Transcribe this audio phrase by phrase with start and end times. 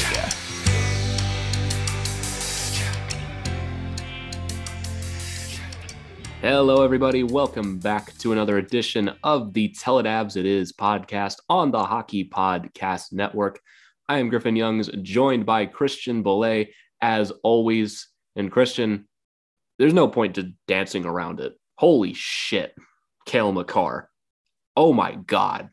[6.40, 7.23] Hello, everybody.
[7.23, 11.84] Welcome back to another edition of the Tell It Avs It Is podcast on the
[11.84, 13.60] Hockey Podcast Network.
[14.09, 18.09] I am Griffin Youngs, joined by Christian Boulay, as always.
[18.37, 19.08] And Christian,
[19.78, 21.54] there's no point to dancing around it.
[21.76, 22.74] Holy shit,
[23.26, 24.10] Cale Makar.
[24.76, 25.70] Oh my God.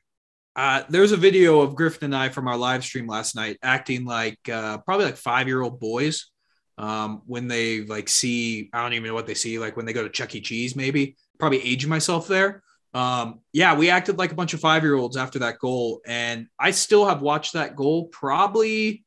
[0.56, 4.06] Uh, there's a video of Griffin and I from our live stream last night acting
[4.06, 6.32] like uh, probably like five year old boys
[6.78, 9.94] um, when they like see, I don't even know what they see, like when they
[9.94, 10.42] go to Chuck E.
[10.42, 12.64] Cheese, maybe probably aging myself there.
[12.94, 16.02] Um, yeah, we acted like a bunch of five year olds after that goal.
[16.06, 19.05] And I still have watched that goal probably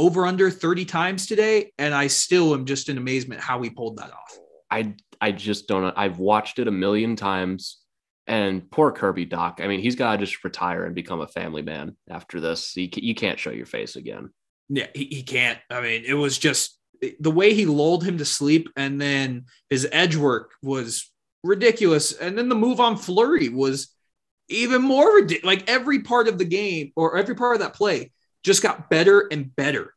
[0.00, 1.72] over under 30 times today.
[1.78, 4.38] And I still am just in amazement how we pulled that off.
[4.70, 5.92] I I just don't.
[5.96, 7.78] I've watched it a million times,
[8.26, 9.60] and poor Kirby Dach.
[9.60, 12.74] I mean, he's got to just retire and become a family man after this.
[12.76, 14.30] You, you can't show your face again.
[14.70, 15.58] Yeah, he, he can't.
[15.68, 16.78] I mean, it was just
[17.18, 21.10] the way he lulled him to sleep, and then his edge work was
[21.44, 22.12] ridiculous.
[22.12, 23.94] And then the move on Fleury was
[24.48, 25.44] even more ridiculous.
[25.44, 29.26] Like every part of the game or every part of that play just got better
[29.30, 29.94] and better.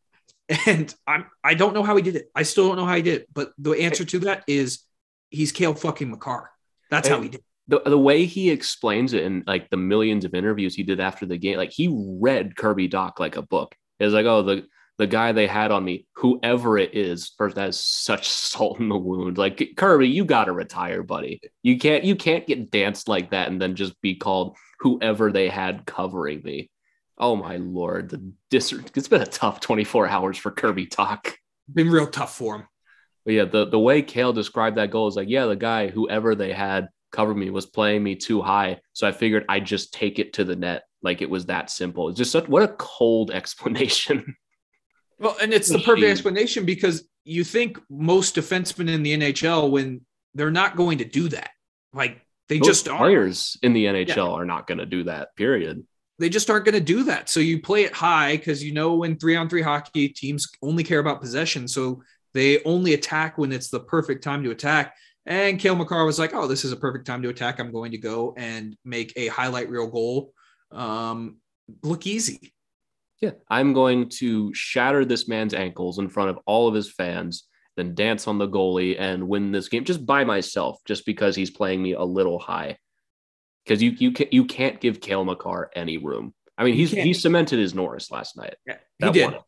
[0.68, 2.30] And I'm I don't know how he did it.
[2.36, 3.28] I still don't know how he did it.
[3.34, 4.84] But the answer to that is
[5.30, 6.52] he's Cale fucking Makar.
[6.90, 7.40] That's how he did.
[7.40, 7.46] it.
[7.68, 11.26] the the way he explains it in like the millions of interviews he did after
[11.26, 13.74] the game, like he read Kirby Dach like a book.
[14.00, 14.66] It's like, oh, the
[15.00, 18.90] the guy they had on me, whoever it is, first that is such salt in
[18.90, 19.38] the wound.
[19.38, 21.42] Like Kirby, you gotta retire, buddy.
[21.64, 25.48] You can't you can't get danced like that and then just be called whoever they
[25.48, 26.70] had covering me.
[27.18, 31.34] Oh my lord, the dis- it's been a tough 24 hours for Kirby Dach.
[31.72, 32.68] Been real tough for him.
[33.26, 36.36] But yeah, the, the way Cale described that goal is like, yeah, the guy, whoever
[36.36, 38.82] they had cover me, was playing me too high.
[38.94, 40.84] So I figured I'd just take it to the net.
[41.02, 42.10] Like it was that simple.
[42.10, 44.36] It's just such what a cold explanation.
[45.20, 50.02] Well, and it's the perfect explanation because you think most defensemen in the NHL when
[50.34, 51.52] they're not going to do that.
[51.94, 52.20] Like
[52.50, 53.00] they just aren't.
[53.00, 55.36] players in the NHL are not going to do that.
[55.36, 55.86] Period.
[56.20, 57.30] They just aren't going to do that.
[57.30, 60.84] So you play it high because you know when three on three hockey teams only
[60.84, 61.68] care about possession.
[61.68, 62.04] So
[62.34, 64.96] they only attack when it's the perfect time to attack.
[65.26, 67.60] And Cale Makar was like, "Oh, this is a perfect time to attack.
[67.60, 70.34] I'm going to go and make a highlight reel goal.
[70.72, 71.38] Um,
[71.82, 72.54] look easy."
[73.22, 77.46] Yeah, I'm going to shatter this man's ankles in front of all of his fans,
[77.78, 81.50] then dance on the goalie and win this game just by myself, just because he's
[81.50, 82.78] playing me a little high.
[83.64, 86.34] Because you you can you can't give Cale Makar any room.
[86.58, 88.56] I mean, he's he cemented his Norris last night.
[88.66, 89.32] Yeah, he did.
[89.32, 89.42] won.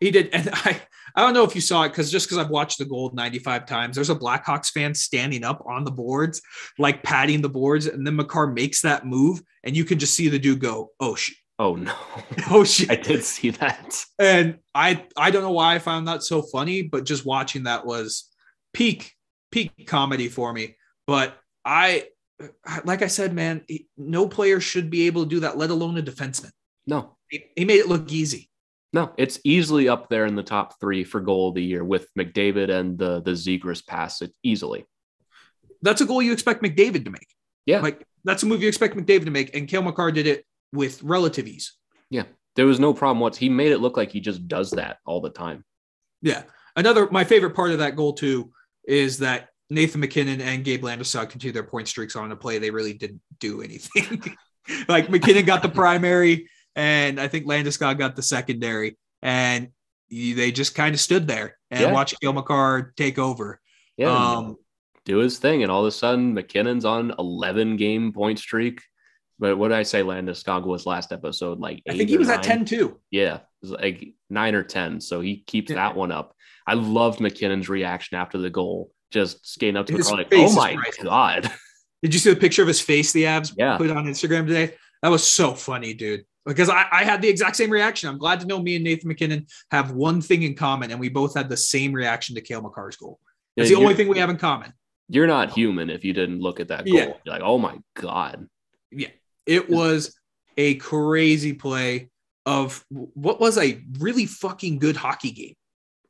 [0.00, 0.30] He did.
[0.32, 0.80] And I,
[1.16, 3.66] I don't know if you saw it because just because I've watched the goal 95
[3.66, 6.40] times, there's a Blackhawks fan standing up on the boards,
[6.78, 7.86] like patting the boards.
[7.86, 11.14] And then Makar makes that move, and you can just see the dude go, oh,
[11.14, 11.36] shit.
[11.60, 11.92] Oh no,
[12.50, 12.88] Oh, shit.
[12.90, 14.04] I did see that.
[14.20, 17.84] And I, I don't know why I found that so funny, but just watching that
[17.84, 18.28] was
[18.72, 19.12] peak,
[19.50, 20.76] peak comedy for me.
[21.08, 22.04] But I,
[22.84, 23.64] like I said, man,
[23.96, 26.50] no player should be able to do that, let alone a defenseman.
[26.86, 28.48] No, He, he made it look easy.
[28.92, 32.08] no, it's easily up there in the top three for goal of the year with
[32.18, 34.22] McDavid and the the Zegras pass.
[34.22, 34.86] It easily.
[35.82, 37.26] That's a goal you expect McDavid to make.
[37.66, 40.44] Yeah, Like that's a move you expect McDavid to make, and Cale Makar did it
[40.72, 41.74] with relative ease.
[42.10, 42.24] yeah.
[42.56, 43.20] There was no problem.
[43.20, 45.64] What he made it look like he just does that all the time.
[46.22, 46.42] Yeah.
[46.74, 48.50] Another my favorite part of that goal too
[48.84, 52.70] is that Nathan MacKinnon and Gabe Landeskog continue their point streaks on a play they
[52.70, 54.34] really didn't do anything.
[54.88, 59.68] like MacKinnon got the primary, and I think Landeskog got the secondary, and
[60.10, 61.92] they just kind of stood there and Yeah.
[61.92, 63.60] watched Cale Makar take over.
[63.98, 64.56] Yeah, Um,
[65.04, 68.80] do his thing, and all of a sudden MacKinnon's on 11 game point streak.
[69.40, 70.02] But what did I say?
[70.02, 72.58] Landeskog was last episode like I think he was at nine?
[72.58, 73.00] 10 too.
[73.10, 75.00] Yeah, it was like nine or 10.
[75.00, 75.76] So he keeps Yeah.
[75.76, 76.34] that one up.
[76.66, 80.52] I loved MacKinnon's reaction after the goal, just skating up to His Makar like, oh
[80.54, 80.76] my.
[81.02, 81.50] God.
[82.02, 83.76] Did you see the picture of his face the Avs Yeah.
[83.76, 84.74] put on Instagram today?
[85.02, 86.24] That was so funny, dude.
[86.46, 88.08] Because I, I had the exact same reaction.
[88.08, 91.08] I'm glad to know me and Nathan MacKinnon have one thing in common, and we
[91.08, 93.18] both had the same reaction to Cale Makar's goal.
[93.56, 94.72] That's Yeah, the only thing we have in common.
[95.08, 96.94] You're not human if you didn't look at that goal.
[96.94, 97.04] Yeah.
[97.24, 98.46] You're like, oh my god.
[98.90, 99.08] Yeah.
[99.46, 100.16] It was
[100.56, 102.10] a crazy play
[102.46, 105.54] of what was a really fucking good hockey game.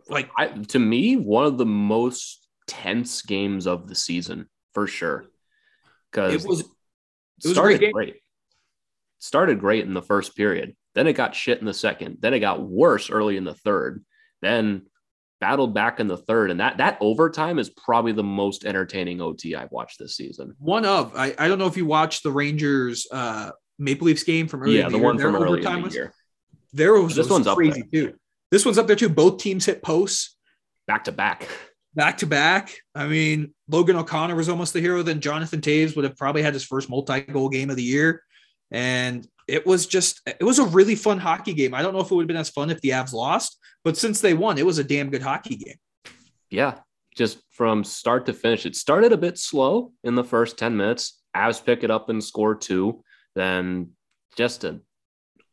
[0.08, 2.38] Like I, to me, one of the most
[2.68, 5.24] tense games of the season for sure.
[6.12, 6.66] Because it was it
[7.44, 8.16] was started great great.
[9.18, 10.76] Started great in the first period.
[10.94, 12.18] Then it got shit in the second.
[12.20, 14.04] Then it got worse early in the third.
[14.42, 14.82] Then
[15.40, 16.50] battled back in the third.
[16.50, 20.54] And that that overtime is probably the most entertaining OT I've watched this season.
[20.58, 24.48] one of I, I don't know if you watched the Rangers uh Maple Leafs game
[24.48, 25.04] from earlier yeah, the year.
[25.04, 26.12] one Their from early in the was- year.
[26.72, 28.14] There was This was one's up crazy too.
[28.50, 29.08] This one's up there too.
[29.08, 30.36] Both teams hit posts
[30.86, 31.46] Back to back.
[31.94, 32.75] Back to back.
[32.94, 35.02] I mean, Logan O'Connor was almost the hero.
[35.02, 38.23] Then Jonathan Toews would have probably had his first multi-goal game of the year,
[38.70, 41.75] and it was just it was a really fun hockey game.
[41.75, 43.96] I don't know if it would have been as fun if the Avs lost, but
[43.96, 45.76] since they won, it was a damn good hockey game.
[46.50, 46.79] Yeah,
[47.17, 48.67] just from start to finish.
[48.67, 51.20] It started a bit slow in the first 10 minutes.
[51.37, 53.02] Avs pick it up and score two.
[53.35, 53.90] Then
[54.37, 54.82] just an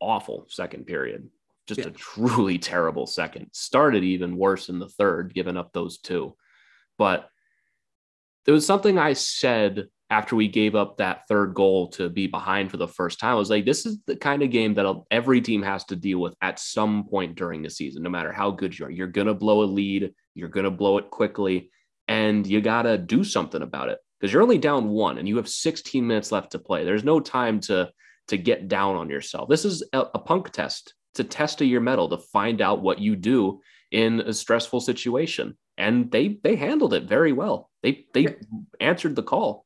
[0.00, 1.28] awful second period.
[1.66, 1.88] Just Yeah.
[1.88, 3.48] a truly terrible second.
[3.52, 6.36] Started even worse in the third, giving up those two.
[6.98, 7.28] But
[8.44, 12.70] there was something I said after we gave up that third goal to be behind
[12.70, 13.32] for the first time.
[13.32, 16.20] I was like, this is the kind of game that every team has to deal
[16.20, 18.90] with at some point during the season, no matter how good you are.
[18.90, 21.72] You're going to blow a lead, you're going to blow it quickly,
[22.06, 25.36] and you got to do something about it because you're only down one and you
[25.38, 26.84] have 16 minutes left to play.
[26.84, 27.90] There's no time to
[28.28, 29.48] to get down on yourself.
[29.48, 30.94] This is a, a punk test.
[31.16, 34.80] It's a test of your mettle to find out what you do in a stressful
[34.80, 35.56] situation.
[35.78, 37.70] And they they handled it very well.
[37.82, 38.36] They they
[38.80, 39.64] answered the call.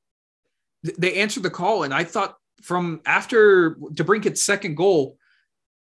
[0.97, 5.17] they answered the call, and I thought from after DeBrincat's second goal,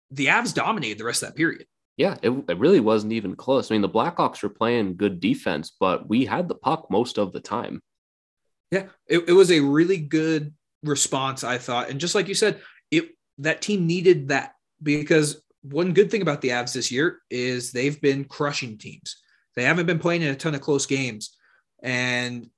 [0.09, 1.67] the Avs dominated the rest of that period.
[1.97, 3.69] Yeah, it, it really wasn't even close.
[3.69, 7.31] I mean, the Blackhawks were playing good defense, but we had the puck most of
[7.31, 7.83] the time.
[8.71, 12.61] Yeah, it, it was a really good response, I thought, and just like you said,
[12.89, 17.71] it that team needed that because one good thing about the Avs this year is
[17.71, 19.17] they've been crushing teams.
[19.55, 21.35] They haven't been playing in a ton of close games,
[21.83, 22.49] and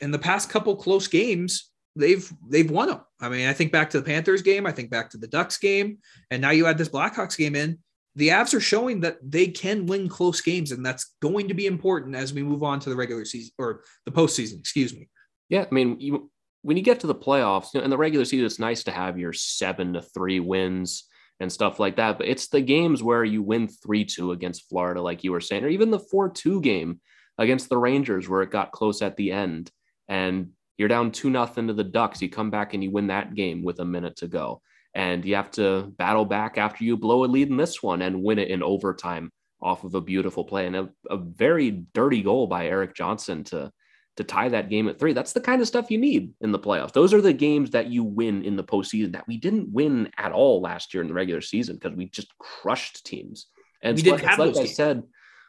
[0.00, 3.00] in the past couple close games, they've they've won them.
[3.20, 5.58] I mean, I think back to the Panthers game, I think back to the Ducks
[5.58, 5.98] game,
[6.30, 7.78] and now you add this Blackhawks game in.
[8.14, 11.66] The Avs are showing that they can win close games, and that's going to be
[11.66, 14.58] important as we move on to the regular season or the postseason.
[14.58, 15.08] Excuse me.
[15.48, 16.30] Yeah, I mean, you,
[16.62, 18.90] when you get to the playoffs, you know, in the regular season, it's nice to
[18.90, 21.04] have your seven to three wins
[21.40, 22.18] and stuff like that.
[22.18, 25.64] But it's the games where you win three two against Florida, like you were saying,
[25.64, 27.00] or even the four two game
[27.38, 29.70] against the Rangers, where it got close at the end,
[30.08, 32.22] and you're down two nothing to the Ducks.
[32.22, 34.62] You come back and you win that game with a minute to go,
[34.94, 38.22] and you have to battle back after you blow a lead in this one and
[38.22, 39.30] win it in overtime
[39.60, 43.72] off of a beautiful play and a, a very dirty goal by Erik Johnson to
[44.18, 45.12] to tie that game at three.
[45.12, 46.92] That's the kind of stuff you need in the playoffs.
[46.92, 50.32] Those are the games that you win in the postseason that we didn't win at
[50.32, 53.46] all last year in the regular season because we just crushed teams.
[53.80, 54.74] And We didn't like, have like I games.
[54.74, 55.04] said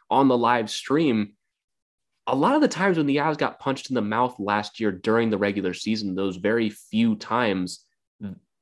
[0.08, 1.32] on the live stream,
[2.28, 4.92] a lot of the times when the Avs got punched in the mouth last year
[4.92, 7.84] during the regular season, those very few times,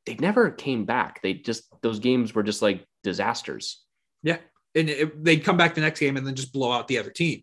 [0.07, 1.21] they never came back.
[1.21, 3.85] They just, those games were just like disasters.
[4.23, 4.39] Yeah.
[4.75, 7.11] And it, they'd come back the next game and then just blow out the other
[7.11, 7.43] team.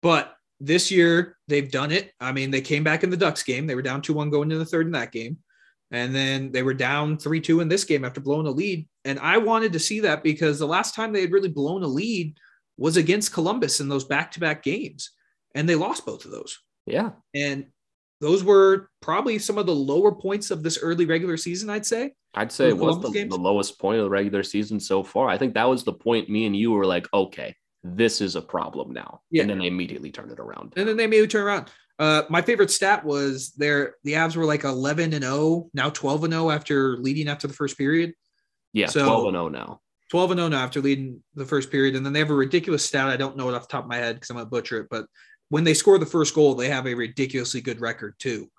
[0.00, 2.12] But this year, they've done it.
[2.20, 3.66] I mean, they came back in the Ducks game.
[3.66, 5.38] They were down 2 1 going into the third in that game.
[5.90, 8.86] And then they were down 3 2 in this game after blowing a lead.
[9.04, 11.88] And I wanted to see that because the last time they had really blown a
[11.88, 12.36] lead
[12.76, 15.10] was against Columbus in those back to back games.
[15.54, 16.58] And they lost both of those.
[16.86, 17.10] Yeah.
[17.34, 17.66] And
[18.20, 22.12] those were probably some of the lower points of this early regular season, I'd say.
[22.34, 25.28] I'd say it was the, the lowest point of the regular season so far.
[25.28, 27.54] I think that was the point me and you were like, okay,
[27.84, 29.20] this is a problem now.
[29.30, 29.42] Yeah.
[29.42, 30.74] And then they immediately turned it around.
[30.76, 31.70] And then they maybe turn around.
[31.98, 36.24] Uh, my favorite stat was their the Avs were like 11 and 0, now 12
[36.24, 38.14] and 0 after leading after the first period.
[38.72, 39.80] Yeah, So- 12 and 0 now.
[40.10, 41.94] 12 and 0 now after leading the first period.
[41.96, 43.08] And then they have a ridiculous stat.
[43.08, 44.80] I don't know it off the top of my head because I'm going to butcher
[44.80, 44.86] it.
[44.90, 45.06] But
[45.50, 48.50] when they score the first goal, they have a ridiculously good record too.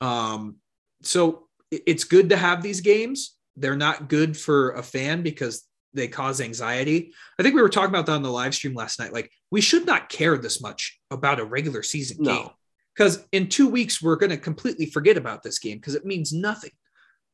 [0.00, 0.56] Um,
[1.02, 3.36] so it's good to have these games.
[3.56, 5.64] They're not good for a fan because
[5.96, 7.12] they cause anxiety.
[7.38, 9.12] I think we were talking about that on the live stream last night.
[9.12, 12.36] Like we should not care this much about a regular season No.
[12.36, 12.48] game
[12.94, 16.32] because in two weeks we're going to completely forget about this game because it means
[16.32, 16.70] nothing.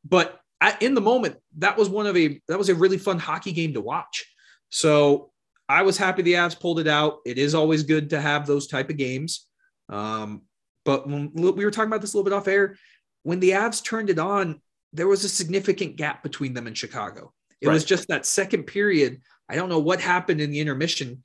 [0.04, 3.19] But at, in the moment, that was one of a that was a really fun
[3.19, 4.25] hockey game to watch.
[4.71, 5.31] So
[5.69, 7.19] I was happy the Avs pulled it out.
[7.26, 9.47] It is always good to have those type of games.
[9.88, 10.42] Um,
[10.85, 12.76] but when we were talking about this a little bit off air,
[13.23, 14.61] when the Avs turned it on,
[14.92, 17.33] there was a significant gap between them and Chicago.
[17.62, 19.21] It was just that second period.
[19.49, 21.23] I don't know what happened in the intermission.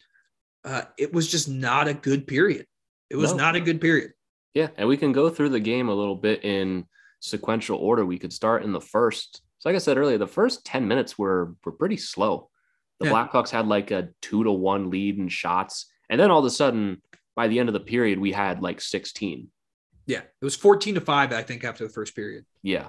[0.63, 2.65] Uh, it was just not a good period.
[3.09, 3.37] It was No.
[3.37, 4.11] not a good period.
[4.53, 6.85] Yeah, and we can go through the game a little bit in
[7.19, 8.05] sequential order.
[8.05, 9.41] We could start in the first.
[9.59, 12.49] So, like I said earlier, the first 10 minutes were were pretty slow.
[12.99, 13.13] The Yeah.
[13.13, 15.85] Blackhawks had like a two to one lead in shots.
[16.09, 17.01] And then all of a sudden,
[17.35, 19.49] by the end of the period, we had like 16.
[20.05, 22.45] Yeah, it was 14 to 5, I think, after the first period.
[22.61, 22.87] Yeah.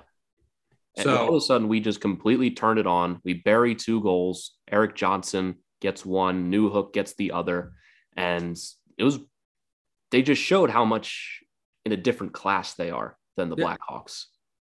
[0.98, 3.20] And So- all of a sudden, we just completely turned it on.
[3.24, 4.56] We bury two goals.
[4.70, 7.72] Erik Johnson gets one, Newhook gets the other.
[8.16, 8.58] And
[8.96, 9.18] it was,
[10.10, 11.40] they just showed how much
[11.86, 13.76] in a different class they are than the Yeah.
[13.76, 14.24] Blackhawks.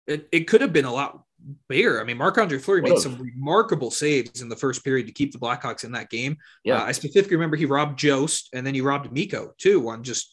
[0.06, 1.24] It, it could have been a lot
[1.68, 2.00] bigger.
[2.00, 5.32] I mean, Marc Andre Fleury made some remarkable saves in the first period to keep
[5.32, 6.38] the Blackhawks in that game.
[6.64, 6.82] Yeah.
[6.82, 10.32] Uh, I specifically remember he robbed Jost and then he robbed Mikko too on just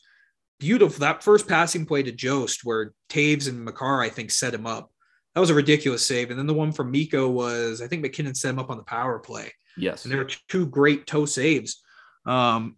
[0.59, 1.01] beautiful.
[1.01, 4.91] That first passing play to Jost where Toews and Makar, I think, set him up.
[5.37, 6.31] That was a ridiculous save.
[6.31, 8.83] And then the one from Mikko was, I think MacKinnon set him up on the
[8.83, 9.53] power play.
[9.77, 10.05] yes.
[10.05, 11.81] And there were two great toe saves.
[12.25, 12.77] Um,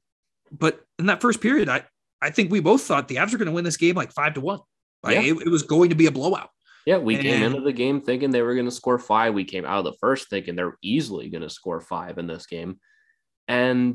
[0.52, 1.84] but in that first period, I,
[2.20, 4.34] I think we both thought the Avs were going to win this game like five
[4.34, 4.58] to one.
[5.02, 5.32] Like, Yeah.
[5.32, 6.50] it, it was going to be a blowout.
[6.84, 9.34] Yeah, we came into the game thinking they were going to score five.
[9.34, 12.46] We came out of the first thinking they're easily going to score five in this
[12.46, 12.80] game.
[13.46, 13.94] And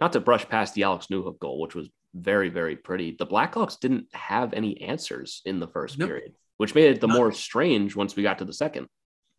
[0.00, 3.16] not to brush past the Alex Newhook goal, which was very, very pretty.
[3.18, 6.08] The Blackhawks didn't have any answers in the first Nope.
[6.10, 8.88] period, which made it the more strange once we got to the second.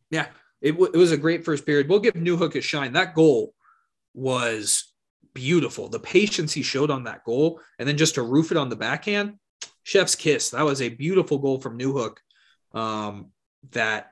[0.10, 0.28] Yeah,
[0.62, 1.90] it, w- it was a great first period.
[1.90, 2.94] We'll give Newhook a shine.
[2.94, 3.54] That goal
[4.14, 4.94] was
[5.34, 5.90] beautiful.
[5.90, 8.76] The patience he showed on that goal, and then just to roof it on the
[8.76, 9.36] backhand,
[9.84, 10.50] chef's kiss.
[10.52, 12.18] That was a beautiful goal from Newhook
[12.74, 13.32] um,
[13.72, 14.12] that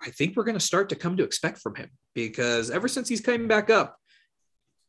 [0.00, 3.08] I think we're going to start to come to expect from him because ever since
[3.08, 3.96] he's coming back up,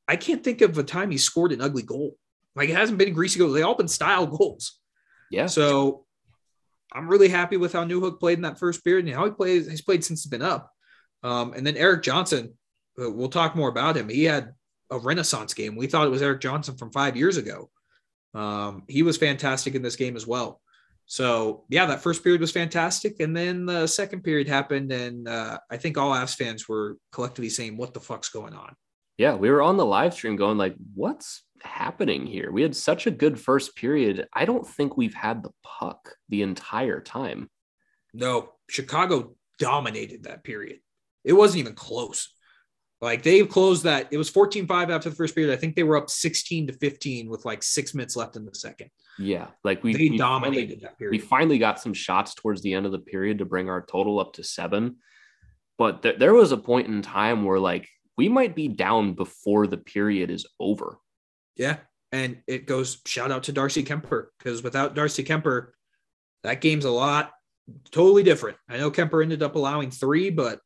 [0.08, 2.15] I can't think of a time he scored an ugly goal.
[2.55, 3.53] Like it hasn't been greasy goals.
[3.53, 4.79] They all been style goals.
[5.32, 5.48] Yeah.
[5.48, 6.02] So
[6.93, 9.69] I'm really happy with how Newhook played in that first period and how he plays.
[9.69, 10.71] He's played since he's been up.
[11.23, 12.53] Um, and then Erik Johnson,
[13.01, 14.09] uh, we'll talk more about him.
[14.09, 14.53] He had
[14.91, 15.75] a renaissance game.
[15.75, 17.69] We thought it was Erik Johnson from five years ago.
[18.33, 20.62] Um, he was fantastic in this game as well.
[21.05, 25.59] So yeah, that first period was fantastic, and then the second period happened, and uh,
[25.69, 28.73] I think all Avs fans were collectively saying, "What the fuck's going on?"
[29.17, 32.51] Yeah, we were on the live stream going like, what's happening here?
[32.51, 34.27] We had such a good first period.
[34.34, 37.50] I don't think we've had the puck the entire time.
[38.13, 40.79] No, Chicago dominated that period.
[41.24, 42.29] It wasn't even close.
[43.01, 44.08] Like they closed that.
[44.12, 45.53] It was 14-5 after the first period.
[45.53, 48.55] I think they were up 16 to 15 with like six minutes left in the
[48.55, 48.89] second.
[49.20, 51.12] Yeah, like we we dominated finally- that period.
[51.12, 54.20] we finally got some shots towards the end of the period to bring our total
[54.20, 54.98] up to seven.
[55.77, 59.67] But th- there was a point in time where like we might be down before
[59.67, 60.98] the period is over.
[61.55, 61.77] Yeah.
[62.12, 65.70] And it goes shout out to Darcy Kuemper because without Darcy Kuemper,
[66.43, 67.32] that game's a lot
[67.91, 68.58] totally different.
[68.70, 70.60] I know Kuemper ended up allowing three, but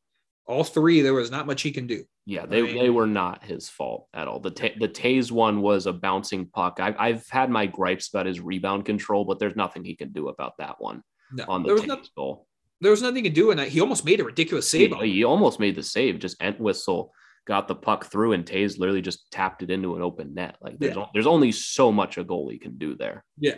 [0.45, 2.03] all three, there was not much he can do.
[2.25, 4.39] Yeah, they, I mean- they were not his fault at all.
[4.41, 6.79] The ta- the Toews one was a bouncing puck.
[6.81, 10.27] I've, I've had my gripes about his rebound control, but there's nothing he can do
[10.27, 11.01] about that one
[11.31, 12.47] No, on the there was Toews no, goal.
[12.81, 14.93] there was nothing to do, and he almost made a ridiculous save.
[14.97, 16.19] He, he almost made the save.
[16.19, 17.13] Just Entwistle
[17.47, 20.57] got the puck through, and Toews literally just tapped it into an open net.
[20.61, 21.03] Like there's Yeah.
[21.03, 23.23] o- there's only so much a goalie can do there.
[23.39, 23.55] Yeah.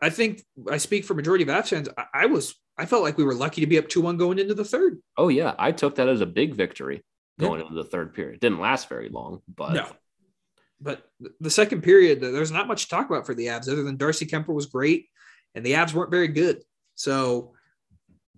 [0.00, 1.88] I- think I speak for majority of Avs fans.
[1.96, 4.54] I, I was I felt like we were lucky to be up 2-1 going into
[4.54, 4.98] the third.
[5.16, 7.02] Oh yeah, I took that as a big victory
[7.38, 7.48] Yeah.
[7.48, 8.40] going into the third period.
[8.40, 9.86] Didn't last very long, but No.
[10.80, 11.06] But
[11.38, 14.26] the second period, there's not much to talk about for the Avs other than Darcy
[14.26, 15.06] Kuemper was great
[15.54, 16.62] and the Avs weren't very good.
[16.96, 17.52] So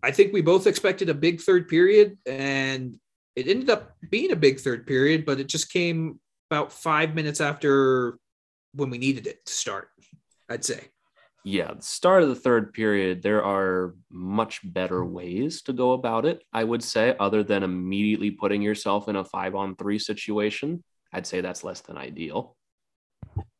[0.03, 2.99] I think we both expected a big third period and
[3.37, 7.41] it ended up being a big third period, but it just came about five minutes
[7.41, 8.19] after
[8.75, 9.88] when we needed it to start,
[10.49, 10.88] I'd say.
[11.45, 16.25] yeah, the start of the third period, there are much better ways to go about
[16.25, 20.83] it, I would say, other than immediately putting yourself in a five on three situation.
[21.12, 22.57] I'd say that's less than ideal.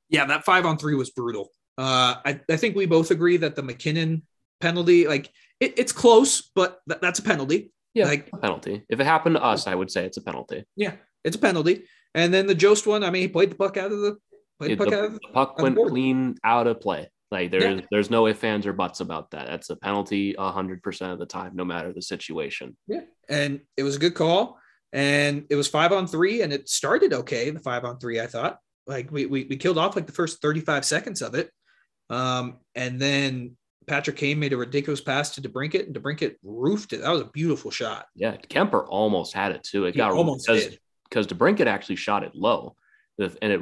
[0.09, 1.51] Yeah, that five on three was brutal.
[1.77, 4.23] Uh, I, I think we both agree that the MacKinnon
[4.61, 7.74] penalty, like it, it's close, but th- that's a penalty.
[7.95, 8.85] Yeah, Like- a penalty.
[8.89, 10.65] If it happened to us, I would say it's a penalty.
[10.77, 11.85] Yeah, it's a penalty.
[12.15, 14.17] And then the Jost one, I mean, he played the puck out of the
[14.59, 15.91] played Yeah, the puck the, out of the puck the went board.
[15.91, 17.09] clean out of play.
[17.31, 17.81] Like there's Yeah.
[17.91, 19.47] there's no ifs, ands, or buts about that.
[19.47, 22.77] That's a penalty hundred percent of the time, no matter the situation.
[22.87, 23.01] Yeah.
[23.29, 24.59] And it was a good call.
[24.93, 27.51] And it was five on three, and it started okay.
[27.51, 28.59] The five on three, I thought.
[28.87, 31.51] Like we we, we killed off like the first 35 seconds of it.
[32.11, 37.03] Um, and then Patrick Kane made a ridiculous pass to DeBrincat, and DeBrincat roofed it.
[37.03, 38.07] That was a beautiful shot.
[38.15, 39.87] Yeah, Kuemper almost had it too.
[39.87, 40.77] It He got almost because
[41.09, 42.77] because DeBrincat actually shot it low,
[43.19, 43.61] and it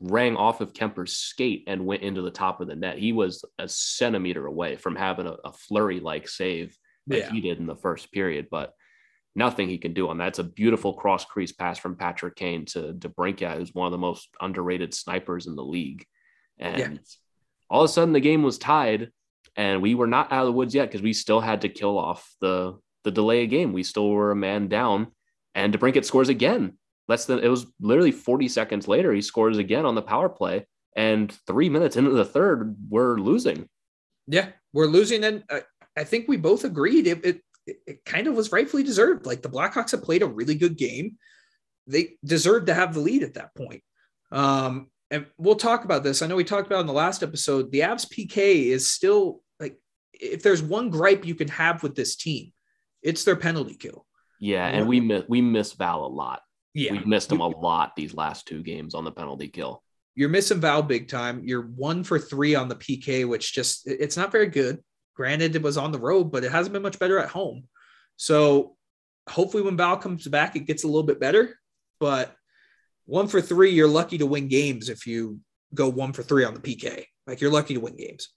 [0.00, 2.98] rang off of Kuemper's skate and went into the top of the net.
[2.98, 7.30] He was a centimeter away from having a, a flurry like save that Yeah.
[7.30, 8.74] he did in the first period, but
[9.34, 10.28] nothing he can do on that.
[10.28, 13.98] It's a beautiful cross crease pass from Patrick Kane to DeBrincat, who's one of the
[13.98, 16.04] most underrated snipers in the league.
[16.58, 17.00] And
[17.70, 19.10] all of a sudden the game was tied
[19.56, 21.98] and we were not out of the woods yet because we still had to kill
[21.98, 23.72] off the the delay of game.
[23.72, 25.08] We still were a man down
[25.56, 26.74] and DeBrincat scores again.
[27.08, 30.66] Less than it was literally 40 seconds later, he scores again on the power play.
[30.94, 33.68] And three minutes into the third, we're losing.
[34.26, 35.24] Yeah, we're losing.
[35.24, 35.60] And uh,
[35.96, 37.40] I think we both agreed it, it,
[37.86, 39.24] it kind of was rightfully deserved.
[39.24, 41.16] Like the Blackhawks have played a really good game.
[41.86, 43.82] They deserved to have the lead at that point.
[44.30, 46.20] Um, and we'll talk about this.
[46.20, 47.70] I know we talked about in the last episode.
[47.70, 49.40] The Avs PK is still
[50.20, 52.52] if there's one gripe you can have with this team,
[53.02, 54.06] it's their penalty kill.
[54.40, 56.42] Yeah, and we miss we miss Val a lot.
[56.74, 59.82] Yeah, we've missed him a lot these last two games on the penalty kill.
[60.14, 61.42] You're missing Val big time.
[61.44, 64.82] You're one for three on the PK, which just it's not very good.
[65.14, 67.64] Granted, it was on the road, but it hasn't been much better at home.
[68.16, 68.76] So
[69.28, 71.58] hopefully, when Val comes back, it gets a little bit better.
[71.98, 72.34] But
[73.06, 75.40] one for three, you're lucky to win games if you
[75.74, 77.04] go one for three on the PK.
[77.26, 78.28] Like you're lucky to win games.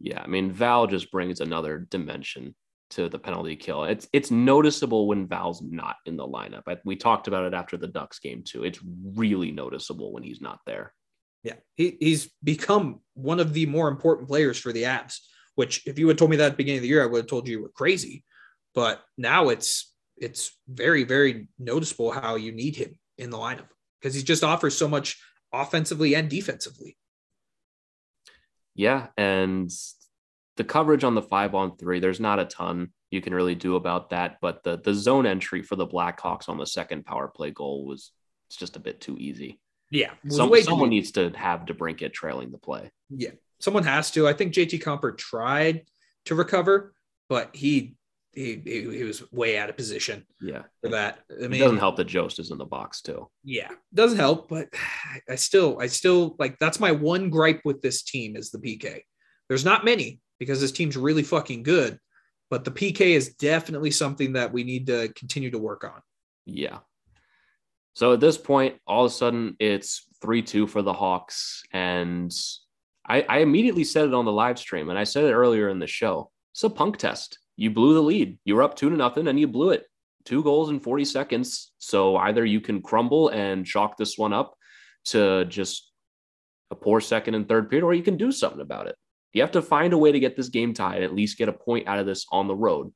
[0.00, 2.54] Yeah, I mean Val just brings another dimension
[2.90, 3.84] to the penalty kill.
[3.84, 6.62] It's it's noticeable when Val's not in the lineup.
[6.66, 8.64] I, we talked about it after the Ducks game too.
[8.64, 8.80] It's
[9.14, 10.92] really noticeable when he's not there.
[11.42, 15.18] Yeah, he, he's become one of the more important players for the Avs.
[15.54, 17.22] Which, if you had told me that at the beginning of the year, I would
[17.22, 18.24] have told you you were crazy.
[18.74, 23.68] But now it's it's very very noticeable how you need him in the lineup
[24.00, 25.18] because he just offers so much
[25.52, 26.96] offensively and defensively.
[28.76, 29.70] Yeah, and
[30.56, 33.76] the coverage on the five on three, there's not a ton you can really do
[33.76, 34.38] about that.
[34.40, 38.12] But the the zone entry for the Blackhawks on the second power play goal was
[38.48, 39.60] it's just a bit too easy.
[39.90, 42.90] Yeah, Some, someone needs to have DeBrincat trailing the play.
[43.08, 43.30] Yeah,
[43.60, 44.26] someone has to.
[44.26, 45.84] I think JT Compher tried
[46.24, 46.92] to recover,
[47.28, 47.94] but he
[48.36, 50.24] he, he, was way out of position.
[50.40, 51.20] Yeah, for that.
[51.30, 53.28] I mean, it doesn't help that Jost is in the box too.
[53.42, 54.68] Yeah, doesn't help, but
[55.28, 59.00] I still, I still like that's my one gripe with this team is the PK.
[59.48, 61.98] There's not many, because this team's really fucking good.
[62.50, 66.00] But the PK is definitely something that we need to continue to work on.
[66.44, 66.78] Yeah.
[67.94, 71.64] So at this point, all of a sudden it's 3 2 for the Hawks.
[71.72, 72.32] And
[73.04, 75.78] I, I immediately said it on the live stream, and I said it earlier in
[75.78, 76.30] the show.
[76.52, 77.38] It's a punk test.
[77.56, 78.38] You blew the lead.
[78.44, 79.84] You were up two to nothing, and you blew it.
[80.24, 81.72] Two goals in 40 seconds.
[81.78, 84.54] So either you can crumble and chalk this one up
[85.06, 85.90] to just
[86.70, 88.96] a poor second and third period, or you can do something about it.
[89.32, 91.52] You have to find a way to get this game tied, at least get a
[91.52, 92.92] point out of this on the road.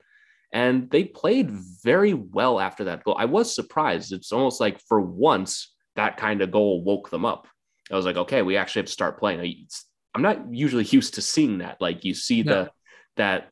[0.52, 3.16] And they played very well after that goal.
[3.18, 4.12] I was surprised.
[4.12, 7.46] It's almost like for once that kind of goal woke them up.
[7.90, 9.66] I was like, okay, we actually have to start playing.
[10.14, 11.80] I'm not usually used to seeing that.
[11.80, 12.52] Like you see no.
[12.52, 12.70] the
[13.16, 13.50] that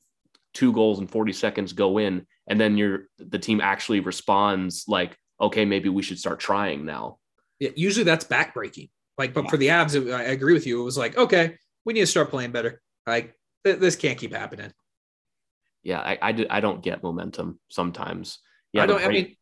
[0.54, 5.16] two goals in 40 seconds go in, and then you're the team actually responds like,
[5.40, 7.18] okay, maybe we should start trying now.
[7.58, 8.90] Yeah, usually that's backbreaking.
[9.16, 9.50] Like, but yeah.
[9.50, 10.80] for the Avs, I agree with you.
[10.80, 12.80] It was like, okay, we need to start playing better.
[13.06, 13.34] Like
[13.64, 14.72] th- this can't keep happening.
[15.82, 18.38] Yeah, I, I, I don't get momentum sometimes.
[18.72, 18.98] Yeah, I don't.
[18.98, 19.36] Great, I mean,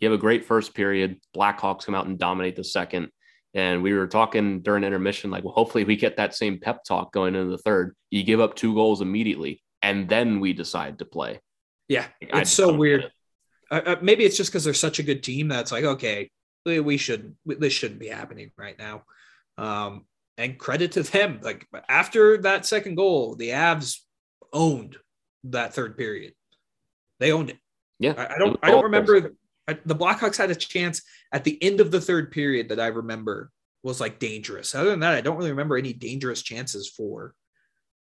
[0.00, 1.20] you have a great first period.
[1.36, 3.08] Blackhawks come out and dominate the second.
[3.54, 7.12] And we were talking during intermission, like, well, hopefully we get that same pep talk
[7.12, 7.96] going into the third.
[8.10, 11.40] You give up two goals immediately, and then we decide to play.
[11.88, 13.10] Yeah, it's so weird.
[13.70, 16.30] Uh, uh, maybe it's just because they're such a good team that's like, okay,
[16.64, 17.34] we shouldn't.
[17.46, 19.04] This shouldn't be happening right now.
[19.56, 20.04] Um,
[20.36, 21.40] and credit to them.
[21.42, 23.98] Like after that second goal, the Avs
[24.52, 24.96] owned
[25.44, 26.34] that third period.
[27.20, 27.58] They owned it.
[27.98, 28.58] Yeah, I, I don't.
[28.62, 29.32] I don't remember.
[29.66, 32.86] I, the Blackhawks had a chance at the end of the third period that I
[32.86, 33.50] remember
[33.82, 34.74] was like dangerous.
[34.74, 37.34] Other than that, I don't really remember any dangerous chances for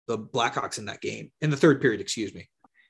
[0.08, 2.02] the Blackhawks in that game in the third period.
[2.02, 2.50] Excuse me.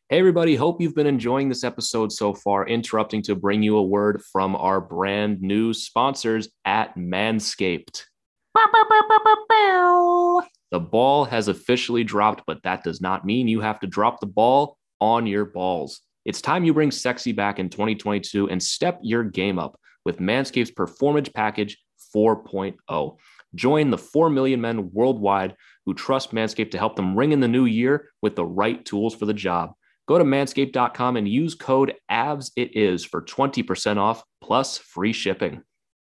[0.10, 0.56] Hey, everybody.
[0.56, 2.66] Hope you've been enjoying this episode so far.
[2.66, 8.04] Interrupting to bring you a word from our brand new sponsors at Manscaped.
[10.72, 14.28] The ball has officially dropped, but that does not mean you have to drop the
[14.28, 16.02] ball on your balls.
[16.26, 20.72] It's time you bring sexy back in 2022 and step your game up with Manscaped's
[20.72, 21.78] Performance Package
[22.16, 23.18] 4.0.
[23.56, 25.56] Join the 4 million men worldwide
[25.88, 29.16] who trust Manscaped to help them ring in the new year with the right tools
[29.16, 29.72] for the job.
[30.06, 35.64] Go to manscaped.com and use code AVSITIS for 20% off plus free shipping.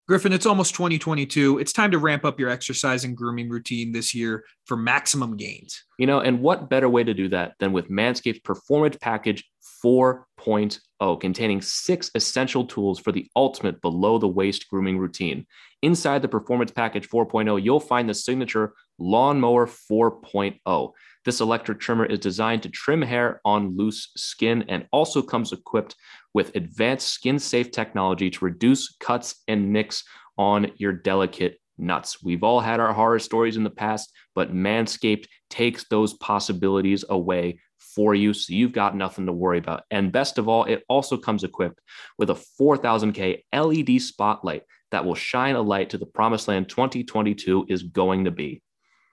[0.10, 1.60] Griffin, it's almost 2022.
[1.60, 5.84] It's time to ramp up your exercise and grooming routine this year for maximum gains.
[5.98, 9.46] You know, and what better way to do that than with Manscaped's Performance Package
[9.86, 15.46] 4.0, containing six essential tools for the ultimate below the waist grooming routine.
[15.84, 20.92] Inside the Performance Package 4.0, you'll find the signature Lawnmower 4.0.
[21.26, 25.96] This electric trimmer is designed to trim hair on loose skin and also comes equipped
[26.34, 30.04] with advanced skin safe technology to reduce cuts and nicks
[30.38, 32.24] on your delicate nuts.
[32.24, 37.60] We've all had our horror stories in the past, but Manscaped takes those possibilities away
[37.96, 38.34] for you.
[38.34, 39.84] So you've got nothing to worry about.
[39.90, 41.80] And best of all, it also comes equipped
[42.18, 47.66] with a 4000K LED spotlight that will shine a light to the promised land 2022
[47.70, 48.62] is going to be.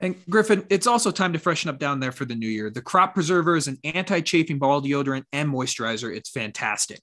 [0.01, 2.71] And Griffin, it's also time to freshen up down there for the new year.
[2.71, 6.15] The Crop Preserver is an anti chafing ball deodorant and moisturizer.
[6.15, 7.01] It's fantastic.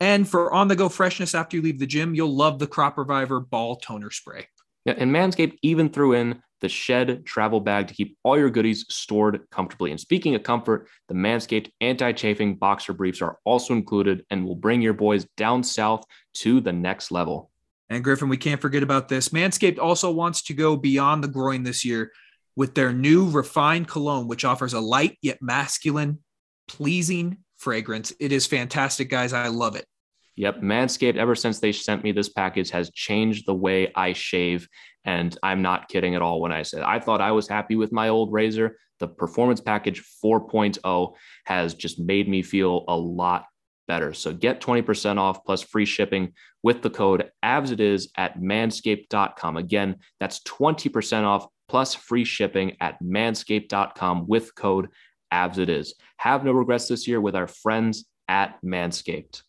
[0.00, 2.96] And for on the go freshness after you leave the gym, you'll love the Crop
[2.96, 4.46] Reviver Ball Toner Spray.
[4.84, 8.86] Yeah, and Manscaped even threw in the Shed travel bag to keep all your goodies
[8.88, 9.90] stored comfortably.
[9.90, 14.54] And speaking of comfort, the Manscaped anti chafing boxer briefs are also included and will
[14.54, 17.50] bring your boys down south to the next level.
[17.90, 19.30] And Griffin, we can't forget about this.
[19.30, 22.12] Manscaped also wants to go beyond the groin this year
[22.58, 26.18] with their new refined cologne, which offers a light yet masculine,
[26.66, 28.12] pleasing fragrance.
[28.18, 29.32] It is fantastic, guys.
[29.32, 29.86] I love it.
[30.34, 30.60] Yep.
[30.60, 34.68] Manscaped, ever since they sent me this package, has changed the way I shave.
[35.04, 37.92] And I'm not kidding at all when I said I thought I was happy with
[37.92, 38.76] my old razor.
[38.98, 41.14] The performance package 4.0
[41.46, 43.44] has just made me feel a lot
[43.86, 44.12] better.
[44.12, 46.32] So get 20% off plus free shipping
[46.64, 49.56] with the code AVSITIS at manscaped.com.
[49.56, 54.88] Again, that's 20% off plus free shipping at manscaped.com with code
[55.32, 55.90] AVSITIS.
[56.16, 59.42] Have no regrets this year with our friends at Manscaped.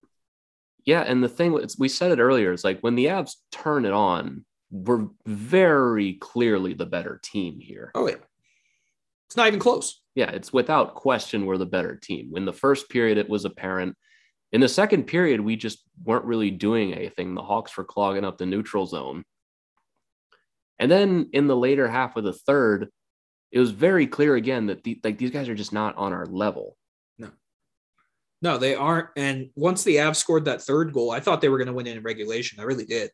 [0.86, 3.94] Yeah, and the thing we said it earlier is like when the Avs turn it
[3.94, 7.92] on, we're very clearly the better team here.
[7.96, 8.16] Oh yeah,
[9.28, 10.02] it's not even close.
[10.16, 12.34] Yeah, it's without question we're the better team.
[12.36, 13.96] In the first period, it was apparent.
[14.52, 17.36] In the second period, we just weren't really doing anything.
[17.36, 19.24] The Hawks were clogging up the neutral zone.
[20.80, 22.90] And then in the later half of the third,
[23.52, 26.26] it was very clear again that the, like these guys are just not on our
[26.26, 26.78] level.
[27.18, 27.32] No,
[28.42, 29.10] no, they aren't.
[29.18, 31.88] And once the Avs scored that third goal, I thought they were going to win
[31.88, 32.60] in regulation.
[32.60, 33.12] I really did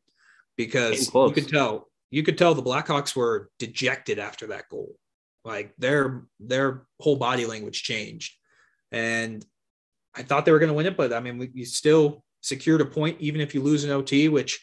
[0.58, 4.96] because you could tell you could tell the Blackhawks were dejected after that goal.
[5.44, 8.36] Like their their whole body language changed,
[8.92, 9.46] and
[10.16, 10.98] I thought they were going to win it.
[10.98, 14.28] But I mean, we, you still secured a point, even if you lose an OT,
[14.28, 14.60] which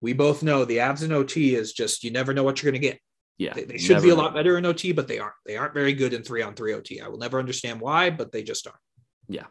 [0.00, 2.80] we both know the Avs in OT is just you never know what you're going
[2.80, 3.00] to get.
[3.36, 5.34] Yeah, they, they should be a lot better in OT, but they aren't.
[5.46, 7.00] They aren't very good in three on three OT.
[7.00, 8.80] I will never understand why, but they just aren't.
[9.28, 9.46] Yeah,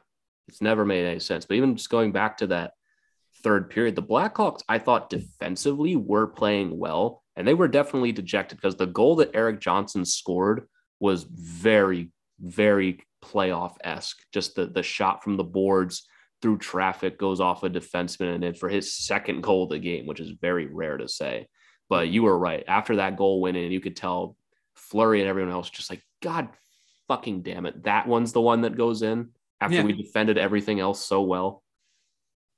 [0.48, 1.46] it's never made any sense.
[1.46, 2.74] But even just going back to that
[3.44, 8.58] third period, the Blackhawks, I thought defensively were playing well, and they were definitely dejected
[8.58, 10.68] because the goal that Erik Johnson scored
[11.00, 14.18] was very, very playoff esque.
[14.34, 16.08] Just the the shot from the boards
[16.42, 20.06] through traffic goes off a defenseman and then for his second goal of the game,
[20.06, 21.48] which is very rare to say.
[21.90, 22.64] But you were right.
[22.68, 24.36] After that goal went in, you could tell
[24.76, 26.50] Fleury and everyone else just like, God
[27.08, 27.84] fucking damn it.
[27.84, 29.30] That one's the one that goes in
[29.62, 29.84] after yeah.
[29.84, 31.64] we defended everything else so well.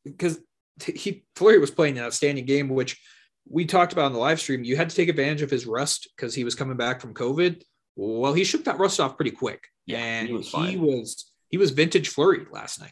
[0.03, 0.39] Because
[0.85, 2.99] he Fleury was playing an outstanding game, which
[3.47, 4.63] we talked about on the live stream.
[4.63, 7.61] You had to take advantage of his rust because he was coming back from COVID.
[7.95, 9.67] Well, he shook that rust off pretty quick.
[9.85, 12.91] Yeah, and he was, he was he was vintage Fleury last night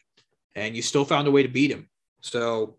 [0.57, 1.87] and you still found a way to beat him.
[2.21, 2.77] So,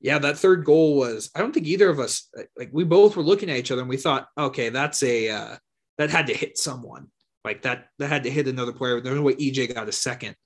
[0.00, 3.22] yeah, that third goal was, I don't think either of us, like, we both were
[3.22, 5.56] looking at each other and we thought, okay, that's a, uh,
[5.98, 7.08] that had to hit someone.
[7.44, 9.00] Like that, that had to hit another player.
[9.00, 10.36] There's no way EJ got a second.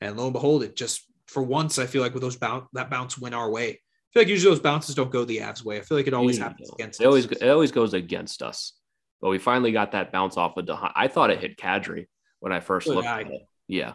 [0.00, 2.90] And lo and behold, it just, for once, I feel like with those bounce, that
[2.90, 3.68] bounce went our way.
[3.68, 5.76] I feel like usually those bounces don't go the Avs way.
[5.76, 7.04] I feel like it always happens against us.
[7.04, 7.10] it us.
[7.10, 8.72] Always, it always goes against us.
[9.20, 10.92] But we finally got that bounce off of DeHaan.
[10.94, 12.06] I thought it hit Kadri
[12.40, 13.48] when I first looked at it.
[13.68, 13.94] Yeah.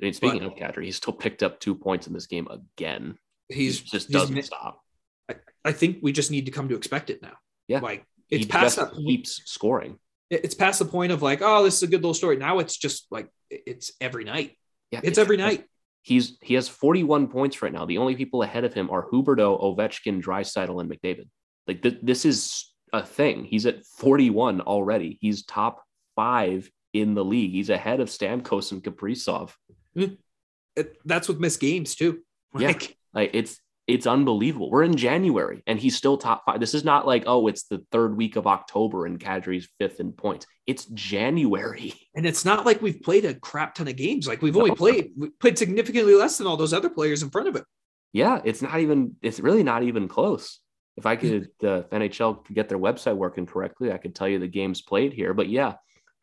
[0.00, 2.48] I mean, speaking but, of Kadri, he still picked up two points in this game
[2.48, 3.16] again.
[3.48, 4.80] He's he just doesn't stop.
[5.28, 7.34] I, I, think we just need to come to expect it now.
[7.68, 9.98] Yeah, like it's he past that keeps scoring.
[10.30, 12.36] It's past the point of like, oh, this is a good little story.
[12.36, 14.56] Now it's just like it's every night.
[14.90, 15.64] Yeah, it's, it's every night.
[16.02, 17.86] He's he has 41 points right now.
[17.86, 21.28] The only people ahead of him are Huberdeau, Ovechkin, Draisaitl, and McDavid.
[21.66, 23.44] Like th- this is a thing.
[23.44, 25.18] He's at 41 already.
[25.20, 25.82] He's top
[26.16, 27.52] five in the league.
[27.52, 29.52] He's ahead of Stamkos and Kaprizov.
[29.94, 32.20] It, that's with missed games too.
[32.56, 34.70] Like, yeah, like it's it's unbelievable.
[34.70, 36.60] We're in January and he's still top five.
[36.60, 40.12] This is not like oh, it's the third week of October and Kadri's fifth in
[40.12, 40.46] points.
[40.64, 44.28] It's January, and it's not like we've played a crap ton of games.
[44.28, 44.60] Like we've no.
[44.60, 47.64] only played we played significantly less than all those other players in front of it.
[48.12, 49.16] Yeah, it's not even.
[49.20, 50.60] It's really not even close.
[50.96, 54.28] If I could, uh, if NHL could get their website working correctly, I could tell
[54.28, 55.34] you the games played here.
[55.34, 55.74] But yeah,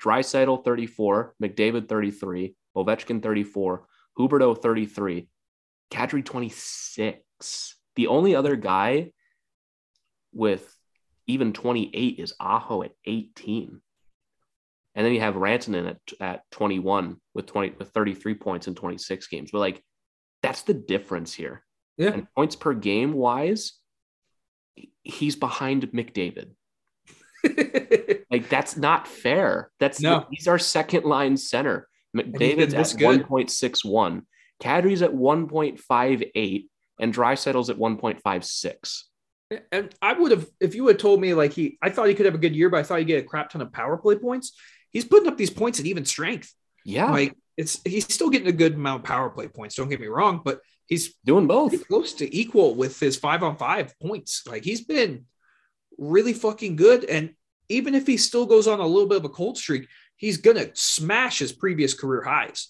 [0.02, 3.86] Draisaitl 34, McDavid 33, Ovechkin 34,
[4.18, 5.28] Huberdeau 33,
[5.92, 7.76] Kadri 26.
[7.96, 9.12] The only other guy
[10.34, 10.74] with
[11.28, 13.82] even 28 is Aho at 18.
[14.94, 19.28] And then you have Rantanen at, at 21 with 20 with 33 points in 26
[19.28, 19.52] games.
[19.52, 19.84] But like
[20.42, 21.64] that's the difference here.
[21.98, 22.12] Yeah.
[22.12, 23.74] And points per game wise,
[25.04, 26.52] he's behind McDavid.
[28.32, 29.72] like that's not fair.
[29.80, 30.26] That's No.
[30.32, 31.88] he's our second line center.
[32.16, 33.24] McDavid's at good.
[33.24, 34.24] 1.61,
[34.62, 36.66] Kadri's at 1.58,
[37.00, 39.04] and Draisaitl at 1.56.
[39.72, 42.26] And I would have, if you had told me like he, I thought he could
[42.26, 44.16] have a good year, but I thought he'd get a crap ton of power play
[44.16, 44.54] points.
[44.92, 46.54] He's putting up these points at even strength.
[46.86, 49.76] Yeah, Like it's, he's still getting a good amount of power play points.
[49.76, 51.88] Don't get me wrong, but he's doing both.
[51.88, 54.44] close to equal with his five on five points.
[54.48, 55.26] Like he's been
[55.98, 57.04] really fucking good.
[57.04, 57.34] And
[57.70, 59.88] even if he still goes on a little bit of a cold streak,
[60.22, 62.70] he's gonna smash his previous career highs.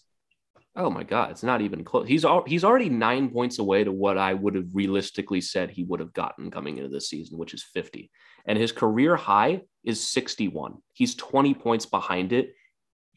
[0.73, 2.07] Oh my god, it's not even close.
[2.07, 5.83] He's al- he's already nine points away to what I would have realistically said he
[5.83, 8.09] would have gotten coming into this season, which is 50.
[8.45, 10.77] And his career high is 61.
[10.93, 12.55] He's 20 points behind it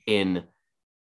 [0.06, 0.42] in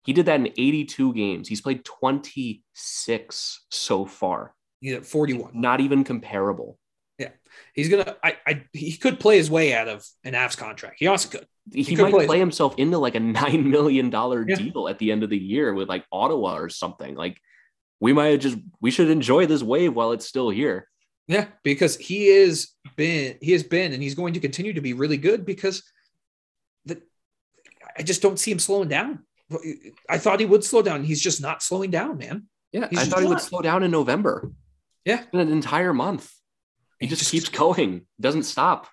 [0.06, 1.50] he did that in 82 games.
[1.50, 4.56] He's played 26 so far.
[4.80, 5.52] He's at 41.
[5.54, 6.80] Not even comparable.
[7.18, 7.32] Yeah,
[7.74, 10.96] he's gonna I, I he could play his way out of an Avs contract.
[11.00, 11.46] He also could.
[11.73, 14.56] He, might play- play himself into like a nine million dollar Yeah.
[14.56, 17.15] deal at the end of the year with like Ottawa or something.
[17.15, 17.38] Like
[17.99, 20.88] we might have just we should enjoy this wave while it's still here.
[21.27, 24.93] Yeah, because he is been he has been and he's going to continue to be
[24.93, 25.84] really good because
[26.86, 27.01] the
[27.97, 29.25] I just don't see him slowing down.
[30.10, 31.03] I thought he would slow down.
[31.03, 32.47] He's just not slowing down, man.
[32.71, 34.51] Yeah, He's I thought he would slow down in November.
[35.06, 35.23] Yeah.
[35.34, 36.30] in an entire month.
[36.99, 38.88] He He just, just- keeps going, doesn't stop.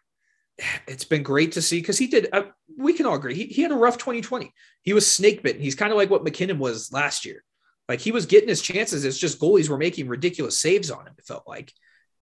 [0.86, 2.28] It's been great to see because he did.
[2.32, 2.44] Uh,
[2.78, 4.52] we can all agree he, he had a rough 2020.
[4.82, 5.60] He was snake bitten.
[5.60, 7.42] He's kind of like what MacKinnon was last year.
[7.88, 9.04] Like he was getting his chances.
[9.04, 11.14] It's just goalies were making ridiculous saves on him.
[11.18, 11.72] It felt like,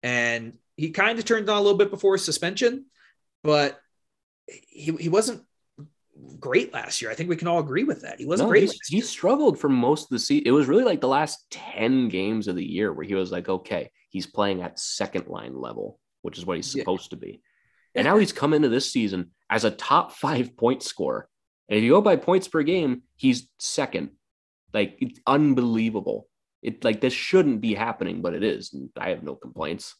[0.03, 2.85] and he kind of turned on a little bit before his suspension,
[3.43, 3.79] but
[4.47, 5.43] he he wasn't
[6.39, 7.09] great last year.
[7.09, 8.19] I think we can all agree with that.
[8.19, 8.67] He wasn't No, great.
[8.67, 10.43] last he struggled for most of the season.
[10.45, 13.49] It was really like the last 10 games of the year where he was like,
[13.49, 16.81] okay, he's playing at second line level, which is what he's Yeah.
[16.81, 17.41] supposed to be.
[17.95, 21.27] And now he's come into this season as a top five point scorer.
[21.69, 24.11] And if you go by points per game, he's second.
[24.73, 26.27] Like it's unbelievable.
[26.61, 28.73] It like this shouldn't be happening, but it is.
[28.73, 29.95] And I have no complaints.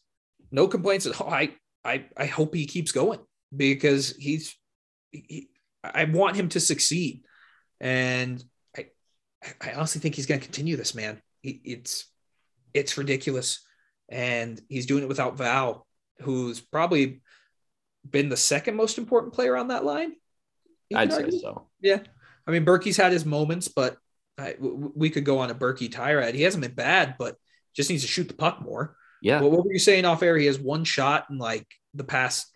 [0.50, 1.30] no complaints at all.
[1.30, 3.20] I I I hope he keeps going
[3.56, 4.54] because he's
[5.10, 5.48] he,
[5.82, 7.24] I want him to succeed,
[7.80, 8.42] and
[8.76, 8.86] I
[9.60, 11.20] I honestly think he's going to continue this, man.
[11.42, 12.06] It's
[12.74, 13.64] it's ridiculous,
[14.08, 15.86] and he's doing it without Val,
[16.20, 17.22] who's probably
[18.08, 20.12] been the second most important player on that line.
[20.94, 21.68] I'd could say so.
[21.80, 22.00] Yeah,
[22.46, 23.96] I mean Berkey's had his moments, but
[24.38, 26.34] I, w- we could go on a Berkey tirade.
[26.34, 27.36] He hasn't been bad, but
[27.74, 28.96] just needs to shoot the puck more.
[29.22, 29.40] Yeah.
[29.40, 30.36] Well, what were you saying off air?
[30.36, 32.46] He has one shot in like the past.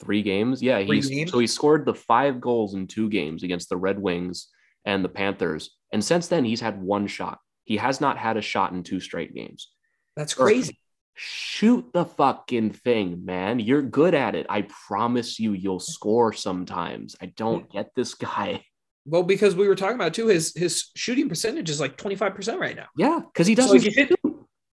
[0.00, 0.60] three games.
[0.62, 1.30] Yeah, Three he's games?
[1.30, 4.48] so he scored the five goals in two games against the Red Wings
[4.84, 7.38] and the Panthers, and since then he's had one shot.
[7.64, 9.70] He has not had a shot in two straight games.
[10.16, 10.80] That's crazy.
[11.22, 13.60] Shoot the fucking thing, man.
[13.60, 14.46] You're good at it.
[14.48, 17.14] I promise you, you'll score sometimes.
[17.20, 18.64] I don't get this guy.
[19.06, 22.34] Well, because we were talking about too, his his shooting percentage is like twenty five
[22.34, 22.84] percent right now.
[22.98, 23.82] Yeah, because he doesn't.
[23.82, 24.12] hit,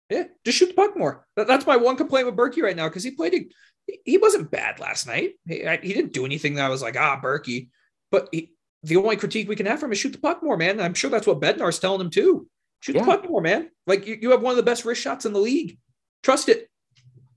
[0.09, 1.27] yeah, just shoot the puck more.
[1.37, 3.35] That, that's my one complaint with Berkey right now because he played.
[3.35, 5.33] He- he wasn't bad last night.
[5.47, 7.69] He, I- he didn't do anything that I was like ah Berkey,
[8.11, 10.57] but he, the only critique we can have from him is shoot the puck more,
[10.57, 10.71] man.
[10.71, 12.49] And I'm sure that's what Bednar's telling him too.
[12.81, 13.03] Shoot Yeah.
[13.03, 13.69] the puck more, man.
[13.87, 15.79] Like you, you have one of the best wrist shots in the league.
[16.25, 16.69] Trust it.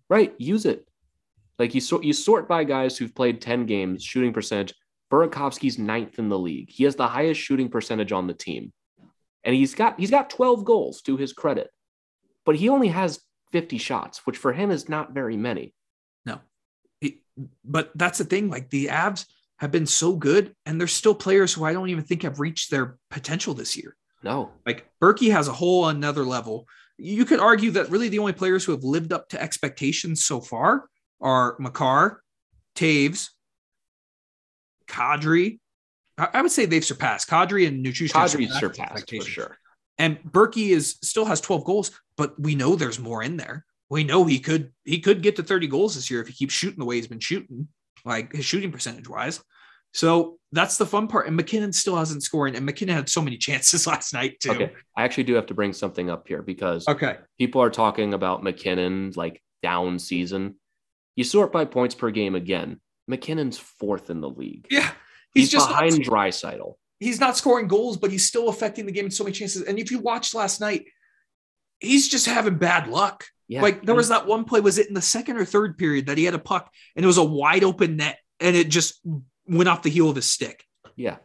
[0.10, 0.88] Right, use it.
[1.60, 4.74] Like you sort you sort by guys who've played 10 games, shooting percentage.
[5.12, 6.70] Burakovsky's ninth in the league.
[6.70, 8.72] He has the highest shooting percentage on the team.
[9.44, 11.70] And he's got he's got 12 goals to his credit.
[12.46, 13.20] But he only has
[13.52, 15.74] 50 shots, which for him is not very many.
[16.26, 16.40] No.
[17.02, 17.22] He-
[17.66, 18.50] but that's the thing.
[18.50, 19.26] Like the Avs
[19.60, 22.72] have been so good, and there's still players who I don't even think have reached
[22.72, 23.96] their potential this year.
[24.24, 24.52] No.
[24.66, 26.68] Like Berkey has a whole another level.
[26.98, 30.42] You could argue that really the only players who have lived up to expectations so
[30.42, 30.90] far
[31.22, 32.24] are Makar,
[32.76, 33.30] Toews,
[34.88, 35.60] Kadri.
[36.18, 38.12] I would say they've surpassed Kadri and Nichushkin.
[38.12, 39.58] Kadri's surpassed for sure.
[40.00, 43.66] And Berkey is still has 12 goals, but we know there's more in there.
[43.90, 46.54] We know he could he could get to 30 goals this year if he keeps
[46.54, 47.68] shooting the way he's been shooting,
[48.04, 49.42] like his shooting percentage wise.
[49.94, 51.28] So that's the fun part.
[51.28, 54.52] And MacKinnon still hasn't scored, and MacKinnon had so many chances last night too.
[54.52, 54.72] Okay.
[54.96, 57.18] I actually do have to bring something up here because Okay.
[57.38, 60.56] people are talking about MacKinnon like down season.
[61.16, 62.80] You sort by points per game again.
[63.08, 64.68] MacKinnon's fourth in the league.
[64.70, 64.92] Yeah.
[65.34, 66.74] He's, He's, just behind not, Draisaitl.
[67.00, 69.64] he's not scoring goals, but he's still affecting the game in so many chances.
[69.64, 70.86] And if you watched last night,
[71.80, 73.24] he's just having bad luck.
[73.48, 73.62] Yeah.
[73.62, 76.18] Like there was that one play, was it in the second or third period that
[76.18, 79.00] he had a puck and it was a wide open net and it just
[79.48, 80.64] went off the heel of his stick.
[80.96, 81.18] yeah.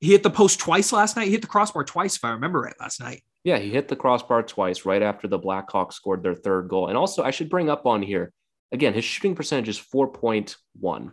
[0.00, 1.26] He hit the post twice last night.
[1.26, 3.22] He hit the crossbar twice, if I remember right last night.
[3.44, 6.88] Yeah, he hit the crossbar twice right after the Blackhawks scored their third goal.
[6.88, 8.32] And also, I should bring up on here
[8.72, 11.12] again, his shooting percentage is 4.1.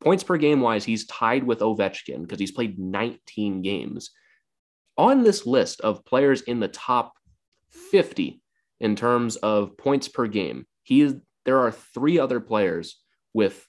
[0.00, 4.10] points per game wise, he's tied with Ovechkin because he's played 19 games.
[4.96, 7.14] On this list of players in the top
[7.90, 8.40] 50
[8.80, 13.00] in terms of points per game, he is there are three other players
[13.34, 13.66] with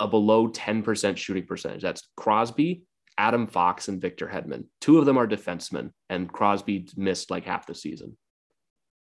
[0.00, 1.82] a below 10% shooting percentage.
[1.82, 2.82] That's Crosby,
[3.18, 4.64] Adam Fox, and Victor Hedman.
[4.80, 8.16] Two of them are defensemen, and Crosby missed like half the season.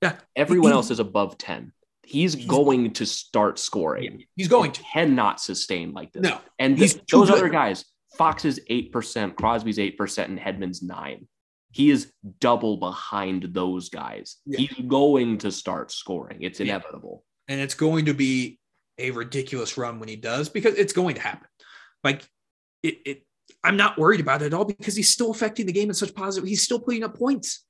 [0.01, 0.15] Yeah.
[0.35, 1.71] Everyone else is above 10.
[2.03, 4.25] He's, He's- going to start scoring.
[4.35, 4.83] He's going to.
[4.83, 6.23] Cannot sustain like this.
[6.23, 6.39] No.
[6.59, 7.83] And th- those other guys,
[8.17, 11.27] Fox is 8%, Crosby's 8%, and Hedman's 9
[11.71, 14.37] He is double behind those guys.
[14.45, 14.59] Yeah.
[14.59, 16.37] He's going to start scoring.
[16.41, 16.75] It's Yeah.
[16.75, 17.23] inevitable.
[17.47, 18.59] and it's going to be
[18.97, 21.47] a ridiculous run when he does because it's going to happen.
[22.03, 22.23] Like
[22.83, 23.25] it, it
[23.63, 26.13] I'm not worried about it at all because he's still affecting the game in such
[26.13, 26.47] positive.
[26.47, 27.63] He's still putting up points.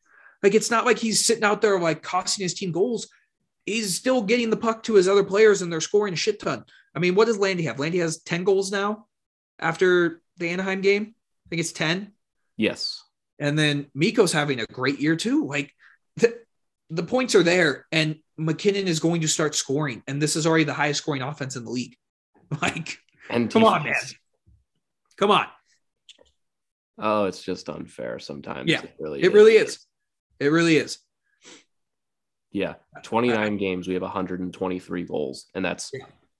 [0.43, 3.07] Like it's not like he's sitting out there like costing his team goals.
[3.65, 6.65] He's still getting the puck to his other players and they're scoring a shit ton.
[6.93, 7.79] I mean, what does Landy have?
[7.79, 9.07] Landy has 10 goals now
[9.59, 11.15] after the Anaheim game.
[11.45, 12.11] I think it's 10.
[12.57, 13.03] Yes.
[13.39, 15.45] And then Mikko's having a great year too.
[15.45, 15.73] Like
[16.17, 16.37] the,
[16.89, 20.03] the points are there, and MacKinnon is going to start scoring.
[20.07, 21.95] And this is already the highest scoring offense in the league.
[22.61, 23.93] Like, And come on, man.
[25.17, 25.47] Come on.
[26.97, 28.69] Oh, it's just unfair sometimes.
[28.71, 29.85] Yeah, it really It really is.
[30.39, 30.99] It really is.
[32.51, 35.91] Yeah, uh, 29 games, we have 123 goals, and that's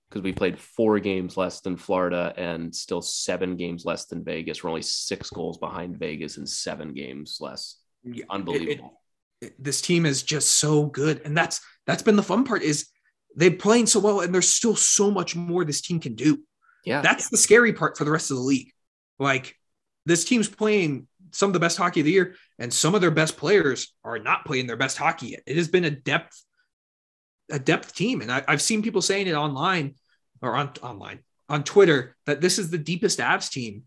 [0.08, 4.62] because we played four games less than Florida and still seven games less than Vegas.
[4.64, 7.76] We're only six goals behind Vegas and seven games less.
[8.04, 9.00] Yeah, Unbelievable.
[9.42, 11.20] it- it- this team is just so good.
[11.26, 12.88] And that's that's been the fun part is
[13.34, 16.42] they're playing so well, and there's still so much more this team can do.
[16.84, 18.72] yeah, That's the scary part for the rest of the league.
[19.18, 19.56] Like
[20.04, 23.10] this team's playing some of the best hockey of the year, and some of their
[23.10, 25.42] best players are not playing their best hockey yet.
[25.46, 26.42] It has been a depth,
[27.50, 29.94] a depth team, and I, I've seen people saying it online
[30.42, 33.84] or on online on Twitter that this is the deepest Avs team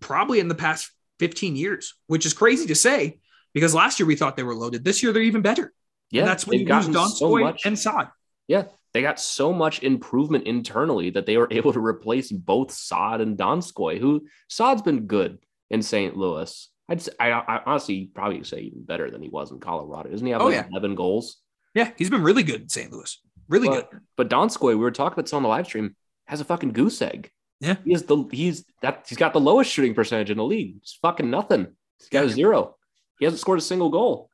[0.00, 0.90] probably in the past
[1.20, 3.18] 15 years, which is crazy to say
[3.52, 4.84] because last year we thought they were loaded.
[4.84, 5.72] This year they're even better.
[6.10, 6.22] Yeah.
[6.22, 7.66] and that's when you lose gotten so much.
[7.66, 8.08] and Saad.
[8.48, 13.20] yeah, they got so much improvement internally that they were able to replace both Saad
[13.20, 15.38] and Donskoy, who Saad's been good
[15.70, 16.16] in St.
[16.16, 16.68] Louis.
[16.88, 20.10] I'd say, I, I honestly probably say even better than he was in Colorado.
[20.10, 20.66] Doesn't he have Oh, like yeah.
[20.72, 21.36] 11 goals?
[21.74, 22.90] Yeah, he's been really good in St.
[22.92, 23.16] Louis.
[23.48, 23.86] Really good.
[23.92, 25.94] But, but Donskoy, we were talking about this on the live stream,
[26.26, 27.30] has a fucking goose egg.
[27.60, 27.76] Yeah.
[27.84, 30.78] He is the he's that he's got the lowest shooting percentage in the league.
[30.78, 31.68] It's fucking nothing.
[31.98, 32.32] He's got a Yeah.
[32.34, 32.76] zero.
[33.20, 34.30] He hasn't scored a single goal.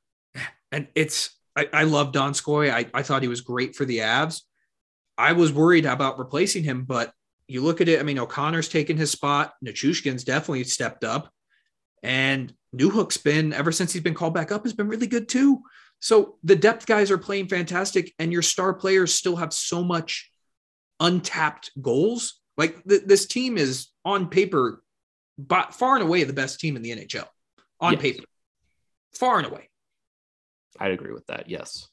[0.72, 2.70] and it's I, I love Donskoy.
[2.70, 4.42] I, I thought he was great for the Avs.
[5.18, 7.12] I was worried about replacing him, but
[7.48, 7.98] you look at it.
[7.98, 9.54] I mean, O'Connor's taken his spot.
[9.64, 11.32] Nichushkin's definitely stepped up,
[12.02, 15.62] and Newhook's been ever since he's been called back up has been really good too.
[16.00, 20.30] So the depth guys are playing fantastic, and your star players still have so much
[21.00, 22.40] untapped goals.
[22.58, 24.82] Like th- this team is on paper,
[25.38, 27.26] but far and away the best team in the NHL
[27.80, 28.02] on Yes.
[28.02, 28.24] paper,
[29.14, 29.70] far and away.
[30.78, 31.48] I'd agree with that.
[31.48, 31.88] Yes.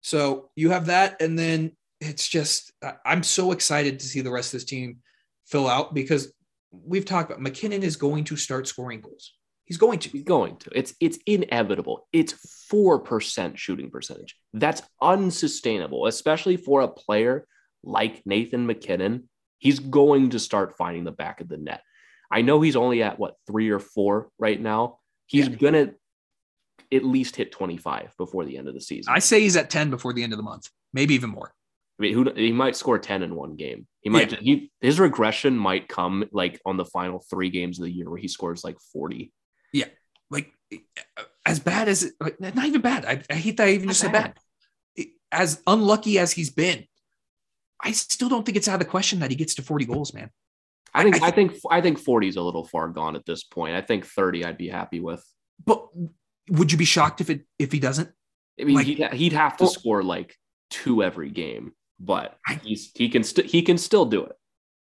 [0.00, 2.72] So you have that, and then it's just
[3.04, 4.98] I'm so excited to see the rest of this team
[5.46, 6.32] fill out because
[6.70, 9.34] we've talked about MacKinnon is going to start scoring goals.
[9.64, 10.08] He's going to.
[10.08, 10.70] He's going to.
[10.74, 12.06] It's it's inevitable.
[12.12, 12.32] It's
[12.68, 14.36] four percent shooting percentage.
[14.54, 17.46] That's unsustainable, especially for a player
[17.82, 19.28] like Nathan MacKinnon.
[19.58, 21.82] He's going to start finding the back of the net.
[22.30, 24.98] I know he's only at what three or four right now.
[25.26, 25.56] He's Yeah.
[25.56, 25.94] gonna
[26.92, 29.12] at least hit 25 before the end of the season.
[29.12, 31.52] I say he's at 10 before the end of the month, maybe even more.
[31.98, 33.86] I mean, who he might score 10 in one game.
[34.02, 37.90] He might he his regression might come like on the final three games of the
[37.90, 39.32] year where he scores like 40.
[39.72, 39.86] Yeah.
[40.30, 43.04] Like uh, as bad as like, not even bad.
[43.04, 44.34] I, I hate that I even Not just said bad.
[44.96, 45.06] bad.
[45.32, 46.86] As unlucky as he's been,
[47.82, 50.14] I still don't think it's out of the question that he gets to 40 goals,
[50.14, 50.30] man.
[50.94, 53.42] I think I I think I think 40 is a little far gone at this
[53.42, 53.74] point.
[53.74, 55.24] I think 30 I'd be happy with.
[55.64, 55.86] But
[56.50, 58.10] would you be shocked if it if he doesn't?
[58.60, 60.36] I mean, Like- he'd, he'd have to Well- score like
[60.70, 64.32] two every game, but he's he can still he can still do it.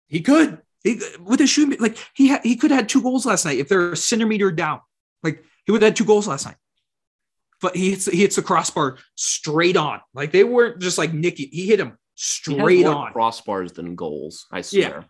[0.09, 0.61] He could.
[0.83, 3.59] He, with his shooting, like he ha- he could have had two goals last night
[3.59, 4.81] if they're a centimeter down.
[5.23, 6.57] Like he would have had two goals last night.
[7.62, 10.01] But he hits he hits the crossbar straight on.
[10.12, 11.47] Like they weren't just like Nicky.
[11.51, 13.12] He hit him He straight more on.
[13.15, 14.47] crossbars than goals.
[14.53, 14.62] I Yeah.
[14.62, 15.05] swear.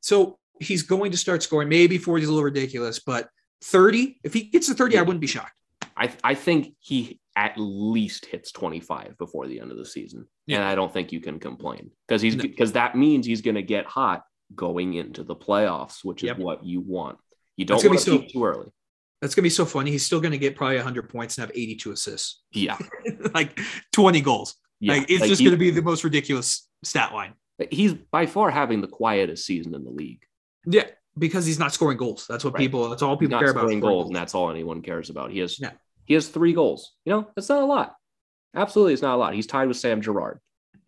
[0.00, 1.68] So he's going to start scoring.
[1.68, 3.28] Maybe 40 is a little ridiculous, but
[3.64, 5.52] 30, if he gets to 30, I wouldn't be shocked.
[5.96, 10.26] I I think he at least hits 25 before the end of the season.
[10.46, 10.56] Yeah.
[10.56, 12.42] And I don't think you can complain because he's No.
[12.42, 14.22] because that means he's going to get hot
[14.54, 16.38] going into the playoffs, which is Yep.
[16.38, 17.18] what you want.
[17.56, 18.70] You don't want to be so- peak too early.
[19.22, 19.90] That's gonna be so funny.
[19.90, 22.76] He's still gonna get probably 100 points and have 82 assists, Yeah.
[23.34, 23.58] like
[23.92, 24.56] 20 goals.
[24.78, 24.92] Yeah.
[24.94, 27.32] Like it's Like, just gonna be the most ridiculous stat line.
[27.70, 30.22] He's by far having the quietest season in the league.
[30.66, 30.84] Yeah,
[31.18, 32.26] because he's not scoring goals.
[32.28, 32.60] That's what Right.
[32.60, 32.90] people.
[32.90, 33.60] That's all people not care about.
[33.62, 35.30] scoring scoring goals, and that's all anyone cares about.
[35.32, 35.72] He has Yeah.
[36.06, 36.94] He has three goals.
[37.04, 37.94] You know, that's not a lot.
[38.54, 39.34] Absolutely, it's not a lot.
[39.34, 40.40] He's tied with Sam Girard,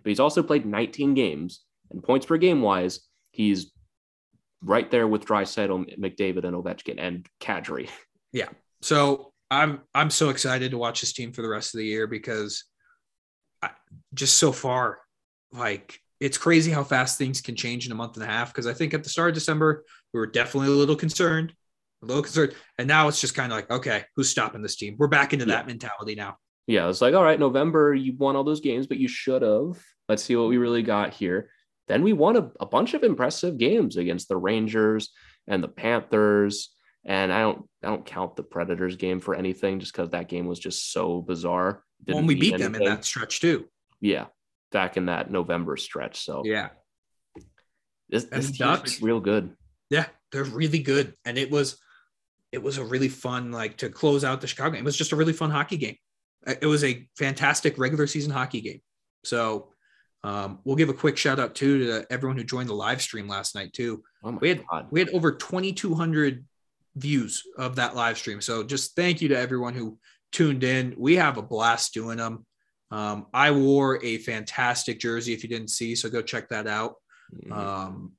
[0.02, 1.60] but he's also played 19 games,
[1.90, 3.00] and points per game wise,
[3.30, 3.72] he's
[4.62, 7.88] right there with Draisaitl, McDavid, and Ovechkin, and Kadri.
[8.30, 8.48] Yeah.
[8.82, 12.06] So I'm I'm so excited to watch this team for the rest of the year
[12.06, 12.64] because
[13.62, 13.70] I,
[14.12, 14.98] just so far,
[15.50, 18.52] like it's crazy how fast things can change in a month and a half.
[18.52, 21.54] Because I think at the start of December we were definitely a little concerned,
[22.02, 24.96] a little concerned, and now it's just kind of like, okay, who's stopping this team?
[24.98, 25.56] We're back into Yeah.
[25.56, 26.36] that mentality now.
[26.66, 29.80] Yeah, it's like, all right, November, you won all those games, but you should have.
[30.08, 31.50] Let's see what we really got here.
[31.88, 35.10] Then we won a, a bunch of impressive games against the Rangers
[35.46, 36.68] and the Panthers.
[37.06, 40.46] And I don't I don't count the Predators game for anything just because that game
[40.46, 41.82] was just so bizarre.
[42.04, 43.66] Didn't when we beat them in that stretch too.
[44.00, 44.26] Yeah,
[44.72, 46.20] back in that November stretch.
[46.22, 46.68] So Yeah,
[48.10, 49.54] this, this team's real good.
[49.90, 51.78] yeah, they're really good, and it was
[52.52, 54.80] it was a really fun like to close out the Chicago game.
[54.80, 55.96] It was just a really fun hockey game.
[56.46, 58.80] It was a fantastic regular season hockey game.
[59.24, 59.72] So
[60.24, 63.28] um, we'll give a quick shout out too to everyone who joined the live stream
[63.28, 64.02] last night too.
[64.24, 64.86] Oh We had god.
[64.90, 66.44] we had over 2,200
[66.96, 68.40] views of that live stream.
[68.40, 69.98] So just thank you to everyone who
[70.32, 70.94] tuned in.
[70.98, 72.46] We have a blast doing them.
[72.90, 76.94] Um, I wore a fantastic jersey if you didn't see, so go check that out.
[77.44, 77.52] Mhm.
[77.52, 78.12] Um,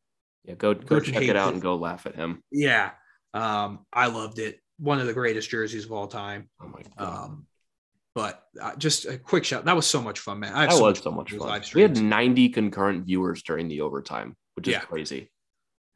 [0.46, 2.44] yeah, go go check it out and go laugh at him.
[2.52, 2.92] yeah,
[3.34, 4.60] um, I loved it.
[4.80, 6.50] One of the greatest jerseys of all time.
[6.62, 7.24] Oh my god.
[7.26, 7.46] Um,
[8.16, 9.66] but uh, just a quick shout.
[9.66, 10.54] That was so much fun, man.
[10.54, 11.32] I that so was much so fun much
[11.72, 11.76] fun.
[11.76, 14.80] We had 90 concurrent viewers during the overtime, which is Yeah.
[14.82, 15.32] crazy.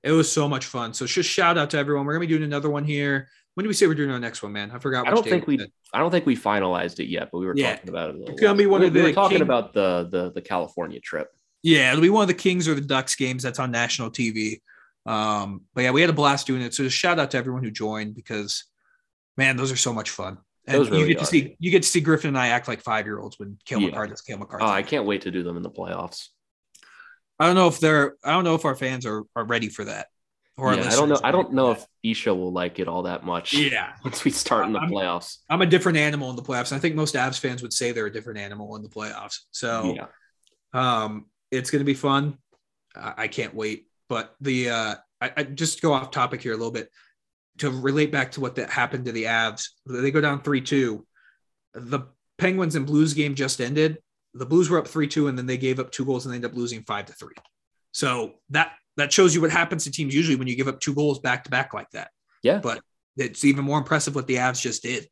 [0.04, 0.94] It was so much fun.
[0.94, 2.06] So just shout out to everyone.
[2.06, 3.30] We're gonna be doing another one here.
[3.56, 4.72] When do we say we're doing our next one, man?
[4.72, 5.08] I forgot.
[5.08, 5.60] I don't think we.
[5.94, 7.76] I don't think we finalized it yet, but we were Yeah.
[7.76, 8.16] talking about it.
[8.16, 10.32] A little It's gonna be one we, of we were talking King- about the the
[10.34, 11.30] the California trip.
[11.62, 14.62] Yeah, it'll be one of the Kings or the Ducks games that's on national TV.
[15.06, 16.74] Um, but yeah, we had a blast doing it.
[16.74, 18.66] So just shout out to everyone who joined because
[19.38, 20.38] man, those are so much fun.
[20.66, 22.68] And Those you really get to see you get to see Griffin and I act
[22.70, 23.88] like five year olds when Cale Yeah.
[23.88, 24.64] McCarthy is Cale McCarthy.
[24.66, 26.30] Oh, I can't wait to do them in the playoffs.
[27.40, 29.84] I don't know if they're I don't know if our fans are, are ready for
[29.86, 30.08] that.
[30.56, 31.20] Or Yeah, I don't know.
[31.24, 31.80] I don't know that.
[31.80, 33.54] if Isha will like it all that much.
[33.54, 33.92] Yeah.
[34.06, 35.40] Once we start in the I'm- playoffs.
[35.50, 36.72] I'm a different animal in the playoffs.
[36.72, 39.40] I think most Avs fans would say they're a different animal in the playoffs.
[39.52, 40.06] So yeah.
[40.74, 42.38] Um, it's going to be fun.
[42.96, 43.88] I, I can't wait.
[44.10, 46.90] But the uh, I, I just go off topic here a little bit
[47.60, 49.70] to relate back to what that happened to the Avs.
[49.86, 51.06] They go down three two.
[51.74, 52.02] The
[52.38, 54.00] Penguins and Blues game just ended.
[54.34, 56.38] The Blues were up three two, and then they gave up two goals and they
[56.38, 57.36] ended up losing five to three.
[57.92, 60.94] So that that shows you what happens to teams usually when you give up two
[60.94, 62.10] goals back to back like that.
[62.44, 62.60] Yeah.
[62.60, 62.82] But
[63.18, 65.08] it's even more impressive what the Avs just did.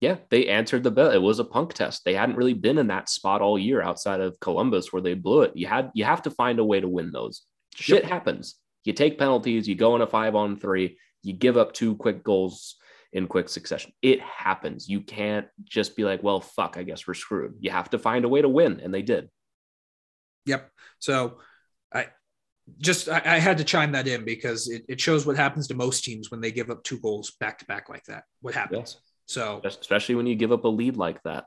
[0.00, 0.16] Yeah.
[0.30, 1.10] They answered the bell.
[1.10, 2.04] It was a punk test.
[2.04, 5.42] They hadn't really been in that spot all year outside of Columbus where they blew
[5.42, 5.52] it.
[5.54, 7.45] You had you have to find a way to win those.
[7.76, 8.56] Shit happens.
[8.84, 12.22] You take penalties, you go in a five on three, you give up two quick
[12.22, 12.76] goals
[13.12, 13.92] in quick succession.
[14.02, 14.88] It happens.
[14.88, 17.56] You can't just be like, well, fuck, I guess we're screwed.
[17.60, 18.80] You have to find a way to win.
[18.80, 19.28] And they did.
[20.46, 20.70] Yep.
[20.98, 21.38] So
[21.92, 22.06] I
[22.78, 25.74] just I, I had to chime that in because it, it shows what happens to
[25.74, 28.24] most teams when they give up two goals back to back like that.
[28.40, 28.98] What happens?
[29.26, 31.46] So especially when you give up a lead like that.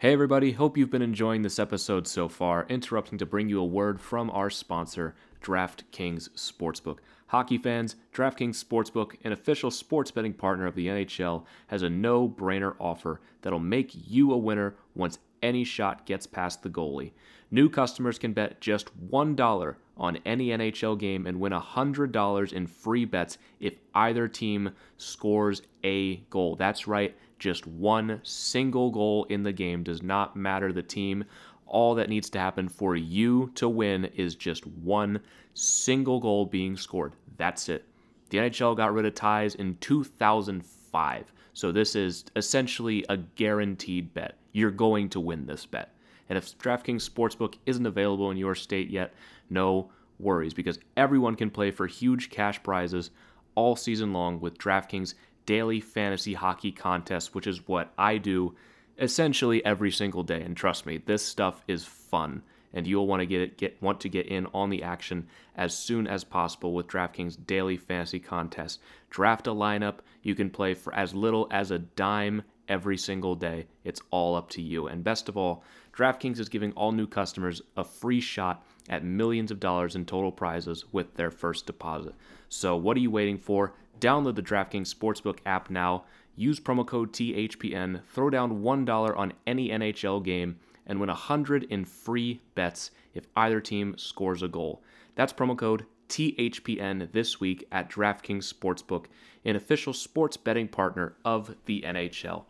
[0.00, 0.52] Hey, everybody.
[0.52, 2.66] Hope you've been enjoying this episode so far.
[2.68, 6.98] Interrupting to bring you a word from our sponsor, DraftKings Sportsbook.
[7.28, 12.28] Hockey fans, DraftKings Sportsbook, an official sports betting partner of the NHL, has a no
[12.28, 17.12] brainer offer that'll make you a winner once any shot gets past the goalie.
[17.50, 23.04] New customers can bet just $1 on any NHL game and win $100 in free
[23.04, 26.56] bets if either team scores a goal.
[26.56, 31.24] That's right, just one single goal in the game does not matter the team.
[31.68, 35.20] All that needs to happen for you to win is just one
[35.54, 37.12] single goal being scored.
[37.36, 37.84] That's it.
[38.30, 41.32] The NHL got rid of ties in 2005.
[41.54, 44.36] So this is essentially a guaranteed bet.
[44.52, 45.94] You're going to win this bet.
[46.28, 49.14] And if DraftKings Sportsbook isn't available in your state yet,
[49.48, 53.10] no worries because everyone can play for huge cash prizes
[53.54, 55.14] all season long with DraftKings
[55.46, 58.54] daily fantasy hockey contest, which is what I do
[58.98, 60.40] essentially every single day.
[60.42, 62.42] And trust me, this stuff is fun,
[62.72, 65.26] and you'll want to get it, get want to get in on the action
[65.56, 68.80] as soon as possible with DraftKings daily fantasy contest.
[69.10, 73.66] Draft a lineup you can play for as little as a dime every single day.
[73.84, 74.86] It's all up to you.
[74.86, 75.64] And best of all,
[75.96, 80.30] DraftKings is giving all new customers a free shot at millions of dollars in total
[80.30, 82.14] prizes with their first deposit.
[82.48, 83.74] So, what are you waiting for?
[84.00, 86.04] Download the DraftKings Sportsbook app now.
[86.38, 88.00] Use promo code THPN.
[88.10, 93.60] Throw down $1 on any NHL game and win 100 in free bets if either
[93.60, 94.80] team scores a goal.
[95.16, 99.06] That's promo code THPN this week at DraftKings Sportsbook,
[99.44, 102.44] an official sports betting partner of the NHL.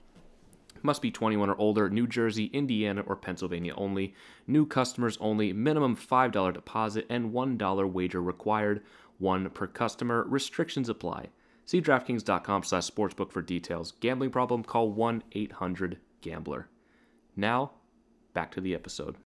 [0.82, 4.14] Must be 21 or older, New Jersey, Indiana, or Pennsylvania only.
[4.47, 5.55] New customers only.
[5.55, 8.82] Minimum $5 deposit and $1 wager required.
[9.16, 10.26] One per customer.
[10.28, 11.28] Restrictions apply.
[11.68, 13.92] See DraftKings.com slash sportsbook for details.
[14.00, 14.64] Gambling problem?
[14.64, 16.66] Call 1-800-GAMBLER.
[17.36, 17.72] Now,
[18.32, 19.16] back to the episode.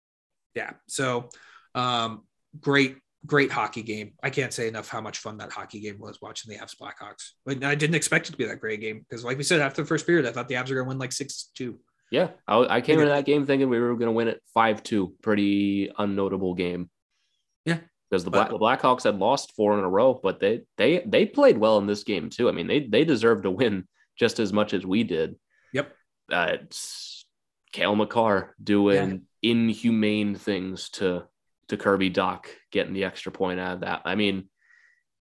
[0.57, 0.73] Yeah.
[0.89, 1.29] So,
[1.77, 2.25] um,
[2.61, 4.15] great, great hockey game.
[4.25, 7.31] I can't say enough how much fun that hockey game was watching the Avs Blackhawks.
[7.47, 9.81] But I didn't expect it to be that great game because, like we said, after
[9.81, 11.79] the first period, I thought the Avs were going to win like six two.
[12.11, 15.13] Yeah, I, I came into that game thinking we were going to win it 5-2.
[15.23, 16.91] Pretty unnotable game.
[17.65, 17.79] Yeah.
[18.13, 21.25] Because the, Black, the Blackhawks had lost four in a row, but they they they
[21.25, 22.47] played well in this game too.
[22.47, 23.89] I mean, they they deserved to win
[24.19, 25.37] just as much as we did.
[25.73, 25.95] Yep.
[26.31, 27.25] Uh, it's
[27.73, 31.25] Cale Makar doing inhumane things to
[31.69, 34.03] to Kirby Dach, getting the extra point out of that.
[34.05, 34.51] I mean,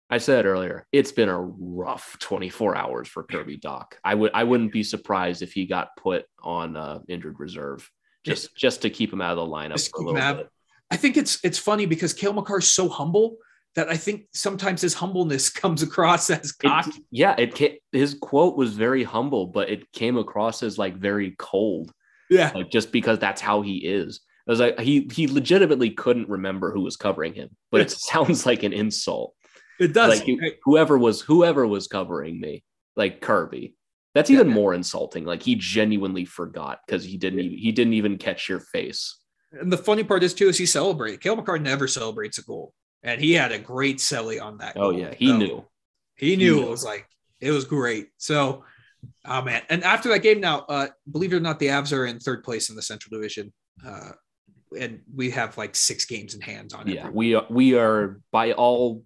[0.08, 3.86] I said earlier, it's been a rough 24 hours for Kirby Dach.
[4.04, 7.90] I would I wouldn't be surprised if he got put on uh, injured reserve
[8.24, 10.36] just just to keep him out of the lineup Just a keep him little out.
[10.36, 10.50] bit.
[10.90, 13.36] I think it's it's funny because Cale Makar is so humble
[13.74, 17.04] that I think sometimes his humbleness comes across as It- cocky.
[17.10, 21.92] yeah, it his quote was very humble, but it came across as like very cold,
[22.30, 22.52] yeah.
[22.54, 24.20] like just because that's how he is.
[24.46, 28.46] It was like he he legitimately couldn't remember who was covering him, but it sounds
[28.46, 29.34] like an insult.
[29.80, 30.20] It does.
[30.26, 32.64] like whoever was whoever was covering me,
[32.96, 33.74] like Kirby.
[34.14, 34.54] That's even Yeah.
[34.54, 35.26] more insulting.
[35.26, 39.18] Like he genuinely forgot because he didn't even he didn't even catch your face.
[39.60, 41.20] And the funny part is too is he celebrated.
[41.20, 44.76] Cale Makar never celebrates a goal, and he had a great celly on that.
[44.76, 45.00] Oh goal.
[45.00, 45.64] yeah, he So knew.
[46.16, 47.06] He knew it was like
[47.40, 48.08] it was great.
[48.16, 48.64] So,
[49.26, 49.62] oh man!
[49.68, 52.42] And after that game, now, uh, believe it or not, the Avs are in third
[52.42, 53.52] place in the Central Division,
[53.86, 54.12] uh,
[54.78, 56.94] and we have like six games in hand on it.
[56.94, 59.04] Yeah, we are we are by all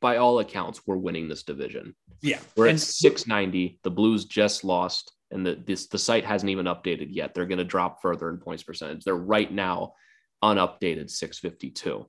[0.00, 1.94] by all accounts we're winning this division.
[2.20, 2.38] yeah.
[2.56, 3.78] We're and at 690.
[3.82, 7.34] The Blues just lost, and the this the site hasn't even updated yet.
[7.34, 9.04] They're going to drop further in points percentage.
[9.04, 9.94] They're right now
[10.42, 12.06] unupdated 652.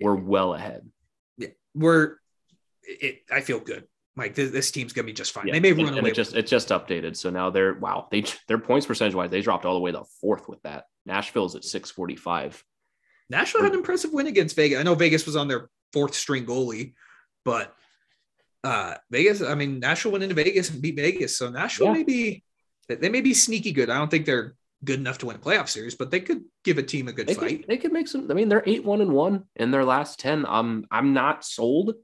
[0.00, 0.88] We're well ahead.
[1.38, 2.16] Yeah, we're.
[2.82, 3.84] It, I feel good.
[4.16, 5.46] Like this, this team's gonna be just fine.
[5.48, 6.10] Yeah, They may run and away.
[6.10, 7.16] it just it just updated.
[7.16, 8.08] So now they're wow.
[8.10, 10.84] They their points percentage wise they dropped all the way to fourth with that.
[11.04, 12.64] Nashville's at 645.
[13.28, 14.78] Nashville had an impressive win against Vegas.
[14.78, 16.94] I know Vegas was on their fourth string goalie,
[17.44, 17.74] but
[18.64, 21.36] uh Vegas, I mean, Nashville went into Vegas and beat Vegas.
[21.36, 21.92] So Nashville Yeah.
[21.92, 22.44] may be
[22.88, 23.90] they may be sneaky good.
[23.90, 26.78] I don't think they're good enough to win a playoff series, but they could give
[26.78, 27.60] a team a good They fight.
[27.60, 28.30] could, they could make some.
[28.30, 30.44] I mean, they're eight one and one in their last ten.
[30.46, 31.94] I'm I'm not sold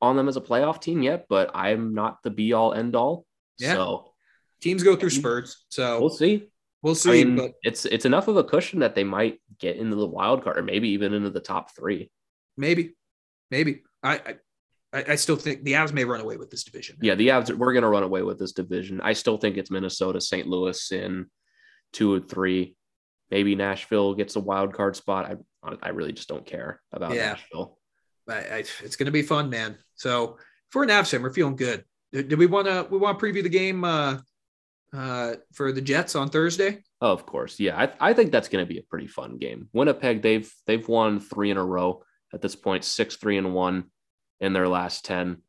[0.00, 3.24] on them as a playoff team yet, but I'm not the be all end all.
[3.58, 3.74] Yeah.
[3.74, 4.12] So
[4.60, 5.64] Teams go through spurts.
[5.68, 6.48] So we'll see.
[6.82, 7.24] we'll I see.
[7.24, 10.42] mean, but it's it's enough of a cushion that they might get into the wild
[10.44, 12.10] card or maybe even into the top three.
[12.56, 12.94] maybe,
[13.50, 13.82] maybe.
[14.02, 14.34] I, I
[14.92, 16.96] I I still think the Avs may run away with this division.
[17.00, 19.00] Yeah, the Avs we're gonna run away with this division.
[19.00, 20.46] I still think it's Minnesota, St.
[20.46, 21.26] Louis in
[21.92, 22.76] two and three.
[23.30, 25.26] Maybe Nashville gets a wild card spot.
[25.62, 27.30] I I really just don't care about Yeah.
[27.30, 27.78] Nashville.
[28.28, 29.76] I, I, it's going to be fun, man.
[29.94, 30.36] So
[30.70, 31.84] for an Avs fan, we're feeling good.
[32.12, 34.18] Do, we want to we want to preview the game uh,
[34.94, 36.82] uh, for the Jets on Thursday?
[37.00, 37.58] Oh, of course.
[37.58, 39.68] Yeah, I, I think that's going to be a pretty fun game.
[39.72, 43.84] Winnipeg, they've they've won three in a row at this point, six three and one
[44.40, 45.42] in their last ten.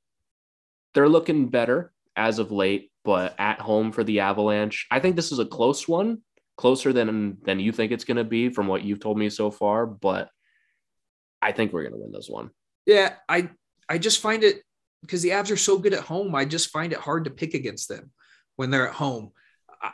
[0.93, 5.31] They're looking better as of late, but at home for the Avalanche, I think this
[5.31, 6.21] is a close one,
[6.57, 9.51] closer than than you think it's going to be from what you've told me so
[9.51, 9.85] far.
[9.85, 10.29] But
[11.41, 12.49] I think we're going to win this one.
[12.85, 13.49] Yeah, I
[13.87, 14.63] I just find it
[15.01, 16.35] because the Avs are so good at home.
[16.35, 18.11] I just find it hard to pick against them
[18.55, 19.31] when they're at home.
[19.81, 19.91] I,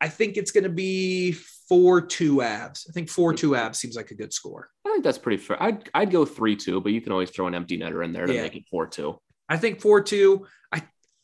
[0.00, 1.32] I think it's going to be
[1.68, 2.86] four two Avs.
[2.88, 4.68] I think four two Avs seems like a good score.
[4.98, 5.62] I think that's pretty fair.
[5.62, 8.26] I'd I'd go three two, but you can always throw an empty netter in there
[8.26, 8.42] to Yeah.
[8.42, 9.20] make it four two.
[9.48, 10.46] I think four two.
[10.72, 10.82] I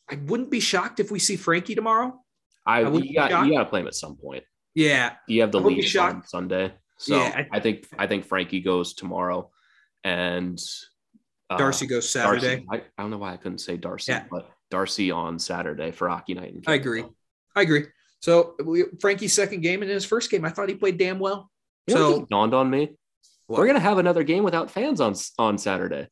[0.09, 2.20] I wouldn't be shocked if we see Frankie tomorrow.
[2.64, 4.45] I, I you got you got to play him at some point.
[4.77, 8.61] Yeah, You have the I lead on Sunday, so Yeah, I, think I think Frankie
[8.61, 9.51] goes tomorrow,
[10.05, 10.61] and
[11.51, 12.57] uh, Darcy goes Saturday.
[12.57, 14.25] Darcy, I, I don't know why I couldn't say Darcy, Yeah.
[14.31, 16.55] but Darcy on Saturday for hockey night.
[16.66, 17.05] I agree.
[17.57, 17.87] I agree.
[18.20, 21.18] So we, Frankie's second game and in his first game, I thought he played damn
[21.18, 21.51] well.
[21.87, 22.97] You So dawned on me,
[23.47, 23.59] What?
[23.61, 26.09] we're gonna have another game without fans on on Saturday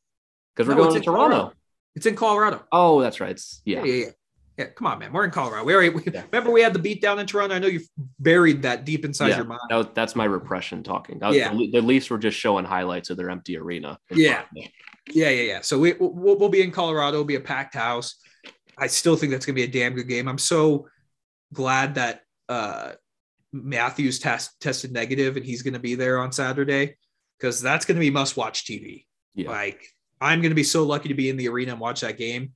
[0.55, 1.35] because we're No, going to Toronto.
[1.35, 1.53] Colorado.
[1.95, 2.63] It's in Colorado.
[2.71, 3.31] Oh, that's right.
[3.31, 3.83] It's, yeah.
[3.83, 4.09] yeah, yeah.
[4.55, 5.11] Yeah, come on, man.
[5.11, 5.63] We're in Colorado.
[5.65, 6.23] We already we, Yeah.
[6.31, 7.55] remember we had the beat down in Toronto.
[7.55, 7.87] I know you've
[8.19, 9.61] buried that deep inside Yeah, your mind.
[9.71, 11.17] was- that's my repression talking.
[11.19, 11.51] That Yeah.
[11.51, 13.97] the, the Leafs were just showing highlights of their empty arena.
[14.11, 14.43] Yeah.
[14.53, 15.61] Yeah, yeah, yeah.
[15.61, 17.13] So we we'll, we'll be in Colorado.
[17.15, 18.15] It'll be a packed house.
[18.77, 20.27] I still think that's gonna be a damn good game.
[20.27, 20.87] I'm so
[21.51, 22.91] glad that uh
[23.51, 26.95] Matthews test, tested negative and he's going to be there on Saturday
[27.43, 29.05] because that's going to be must watch TV.
[29.35, 29.49] Yeah.
[29.49, 29.85] Like
[30.21, 32.53] I'm going to be so lucky to be in the arena and watch that game.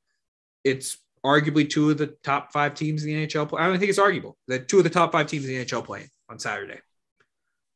[0.64, 3.50] It's arguably two of the top five teams in the NHL.
[3.50, 3.62] Play.
[3.62, 5.84] I don't think it's arguable that two of the top five teams in the NHL
[5.84, 6.80] playing on Saturday.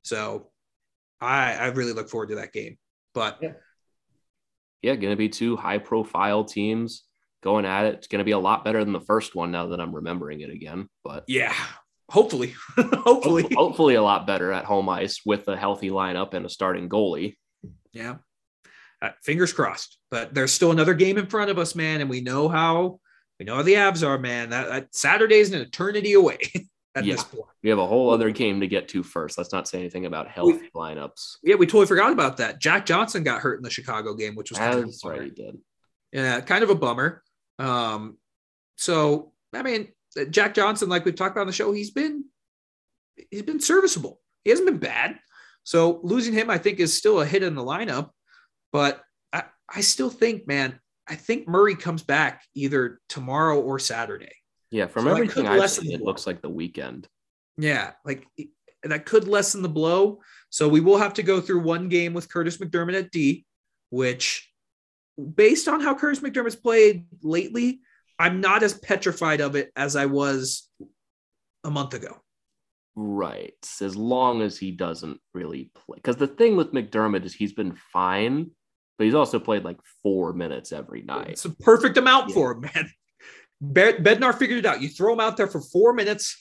[0.05, 0.51] So
[1.19, 2.77] I I really look forward to that game.
[3.13, 3.51] But yeah,
[4.81, 7.03] yeah going to be two high profile teams
[7.43, 7.95] going at it.
[7.95, 10.39] It's going to be a lot better than the first one now that I'm remembering
[10.39, 10.87] it again.
[11.03, 11.55] But yeah,
[12.13, 16.49] hopefully, hopefully, hopefully a lot better at home ice with a healthy lineup and a
[16.49, 17.37] starting goalie.
[17.93, 18.17] Yeah.
[19.01, 22.01] Uh, fingers crossed, but there's still another game in front of us, man.
[22.01, 22.99] And we know how
[23.39, 24.49] we know how the Avs are, man.
[24.49, 26.37] That, that Saturday is an eternity away
[26.95, 27.13] at yeah.
[27.13, 27.45] this point.
[27.63, 29.37] We have a whole other game to get to first.
[29.37, 31.37] Let's not say anything about healthy we, lineups.
[31.43, 32.59] Yeah, we totally forgot about that.
[32.59, 35.29] Jack Johnson got hurt in the Chicago game, which was kind That's of right, he
[35.29, 35.57] did.
[36.11, 37.23] Yeah, kind of a bummer.
[37.57, 38.17] Um,
[38.75, 39.87] so I mean,
[40.29, 42.25] Jack Johnson, like we've talked about on the show, he's been
[43.29, 44.19] he's been serviceable.
[44.43, 45.19] He hasn't been bad.
[45.63, 48.09] So losing him, I think, is still a hit in the lineup.
[48.71, 49.01] But
[49.31, 54.33] I, I still think, man, I think Murray comes back either tomorrow or Saturday.
[54.71, 57.07] Yeah, from so everything I've seen, it looks like the weekend.
[57.57, 58.25] Yeah, like
[58.83, 60.21] that could lessen the blow.
[60.49, 63.45] So we will have to go through one game with Curtis McDermott at D,
[63.89, 64.49] which,
[65.35, 67.81] based on how Curtis McDermott's played lately,
[68.21, 70.69] I'm not as petrified of it as I was
[71.63, 72.17] a month ago.
[72.95, 73.55] Right.
[73.81, 75.95] As long as he doesn't really play.
[75.95, 78.51] Because the thing with McDermott is he's been fine,
[78.99, 81.29] but he's also played like four minutes every night.
[81.31, 82.35] It's a perfect amount yeah.
[82.35, 82.91] for him, man.
[83.63, 84.81] Bednar figured it out.
[84.81, 86.37] You throw him out there for four minutes,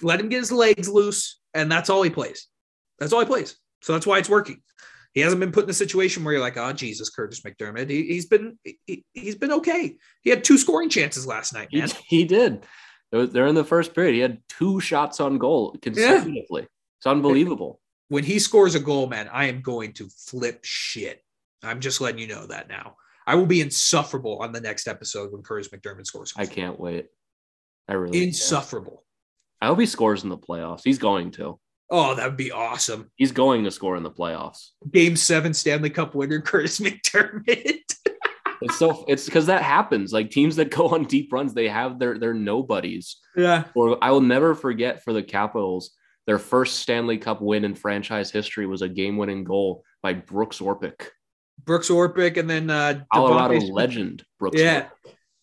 [0.00, 2.48] let him get his legs loose, and that's all he plays.
[2.98, 3.56] That's all he plays.
[3.82, 4.62] So that's why it's working.
[5.14, 7.88] He hasn't been put in a situation where you're like, oh Jesus, Curtis McDermott.
[7.88, 9.96] He, has been he, has been okay.
[10.22, 11.88] He had two scoring chances last night, man.
[12.08, 12.66] He, he did.
[13.12, 14.14] They're in the first period.
[14.14, 16.62] He had two shots on goal consecutively.
[16.62, 16.68] Yeah.
[16.98, 17.80] It's unbelievable.
[18.08, 21.22] When he scores a goal, man, I am going to flip shit.
[21.62, 22.96] I'm just letting you know that now.
[23.26, 26.34] I will be insufferable on the next episode when Curtis McDermott scores.
[26.36, 27.06] I can't wait.
[27.88, 28.90] I really insufferable.
[28.90, 29.00] Can't.
[29.62, 30.82] I hope he scores in the playoffs.
[30.82, 31.58] He's going to.
[31.90, 33.10] Oh, that would be awesome.
[33.16, 34.70] He's going to score in the playoffs.
[34.90, 37.80] Game seven Stanley Cup winner Curtis McDermott.
[38.62, 40.12] it's so it's because that happens.
[40.12, 43.18] Like teams that go on deep runs, they have their their nobodies.
[43.36, 43.64] Yeah.
[43.74, 45.90] Or I will never forget for the Capitals,
[46.26, 51.08] their first Stanley Cup win in franchise history was a game-winning goal by Brooks Orpik.
[51.64, 53.70] Brooks Orpik, and then uh, Colorado Smith.
[53.72, 54.60] legend Brooks.
[54.60, 54.88] Yeah,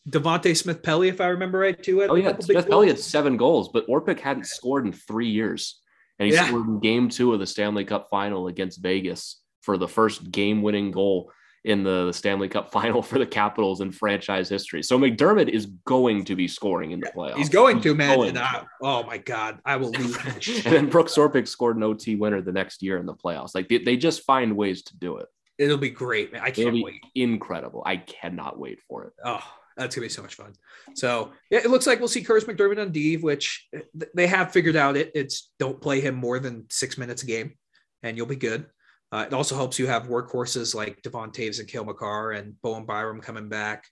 [0.10, 2.04] Devante Smith Pelly, if I remember right, too.
[2.04, 5.81] Oh yeah, Smith Pelly had seven goals, but Orpik hadn't scored in three years,
[6.22, 6.46] and he yeah.
[6.46, 10.92] scored in Game Two of the Stanley Cup Final against Vegas for the first game-winning
[10.92, 11.32] goal
[11.66, 14.84] in the Stanley Cup final for the Capitals in franchise history.
[14.84, 17.38] So McDermott is going to be scoring in the playoffs.
[17.38, 18.18] He's going He's to, man.
[18.18, 20.16] Going I, oh my God, I will lose.
[20.66, 23.56] and then Brooks Orpik scored an OT winner the next year in the playoffs.
[23.56, 25.26] Like they, they just find ways to do it.
[25.58, 26.44] It'll be great, man.
[26.44, 27.02] I can't wait.
[27.16, 27.82] Incredible.
[27.84, 29.14] I cannot wait for it.
[29.26, 29.44] Oh,
[29.78, 30.54] that's gonna be so much fun.
[30.96, 33.68] So yeah, it looks like we'll see Curtis McDermott on D, which
[34.16, 34.98] they have figured out.
[34.98, 37.56] It it's don't play him more than six minutes a game,
[38.04, 38.66] and you'll be good.
[39.12, 42.86] Uh, it also helps you have workhorses like Devon Toews and Cale Makar and Bowen
[42.86, 43.86] Byram coming back.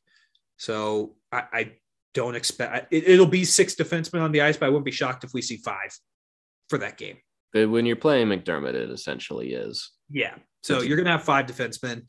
[0.58, 1.72] So I, I
[2.14, 5.24] don't expect it, will be six defensemen on the ice, but I wouldn't be shocked
[5.24, 5.98] if we see five
[6.70, 7.18] for that game.
[7.54, 9.92] But when you're playing McDermott, it essentially is.
[10.10, 10.36] Yeah.
[10.64, 12.04] So you're going to have five defensemen,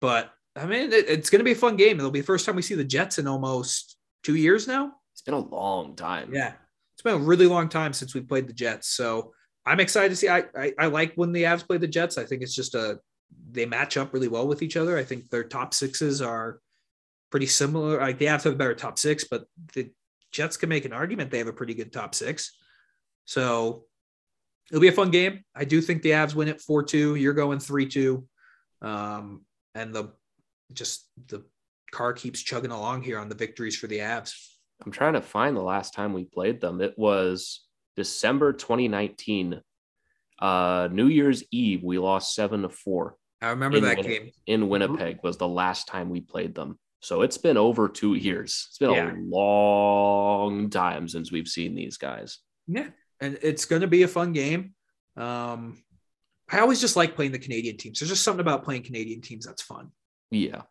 [0.00, 1.98] but I mean, it, it's going to be a fun game.
[1.98, 4.92] It'll be the first time we see the Jets in almost two years now.
[5.12, 6.34] It's been a long time.
[6.34, 6.52] Yeah.
[6.94, 8.88] It's been a really long time since we played the Jets.
[8.88, 9.32] So
[9.64, 10.28] I'm excited to see.
[10.28, 12.18] I, I, I like when the Avs play the Jets.
[12.18, 12.98] I think it's just a
[13.50, 14.96] they match up really well with each other.
[14.98, 16.60] I think their top sixes are
[17.30, 17.98] pretty similar.
[17.98, 19.44] Like the Avs have a better top six, but
[19.74, 19.90] the
[20.32, 22.56] Jets can make an argument they have a pretty good top six.
[23.24, 23.84] So
[24.70, 25.44] it'll be a fun game.
[25.54, 27.14] I do think the Avs win it four two.
[27.14, 28.26] You're going three two,
[28.80, 29.44] um,
[29.74, 30.12] and the
[30.74, 31.44] just the
[31.90, 34.34] car keeps chugging along here on the victories for the Avs.
[34.84, 36.80] I'm trying to find the last time we played them.
[36.80, 37.64] It was
[37.96, 39.60] December 2019,
[40.40, 43.16] uh, New Year's Eve, we lost seven to four.
[43.40, 46.78] I remember that Win- game in Winnipeg was the last time we played them.
[47.00, 48.66] So it's been over two years.
[48.68, 49.12] It's been yeah.
[49.12, 52.38] a long time since we've seen these guys.
[52.68, 52.88] Yeah,
[53.20, 54.74] and it's going to be a fun game.
[55.16, 55.82] Um,
[56.50, 57.98] I always just like playing the Canadian teams.
[57.98, 59.90] There's just something about playing Canadian teams that's fun.
[60.32, 60.62] Yeah,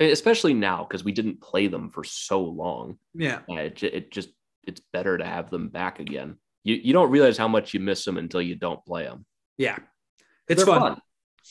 [0.00, 2.98] especially now because we didn't play them for so long.
[3.14, 4.28] Yeah, uh, it, it just
[4.64, 6.36] it's better to have them back again
[6.66, 9.24] you, you don't realize how much you miss them until you don't play them.
[9.56, 9.78] Yeah,
[10.48, 10.80] it's fun.
[10.80, 11.00] fun.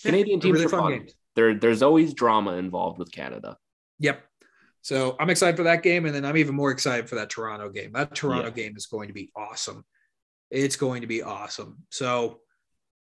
[0.04, 1.08] Canadian teams really are fun.
[1.38, 3.58] There, there's always drama involved with Canada.
[4.00, 4.22] Yep.
[4.82, 7.70] So I'm excited for that game, and then I'm even more excited for that Toronto
[7.70, 7.94] game.
[7.94, 8.64] That Toronto yeah.
[8.64, 9.86] game is going to be awesome.
[10.52, 11.78] It's going to be awesome.
[11.92, 12.42] So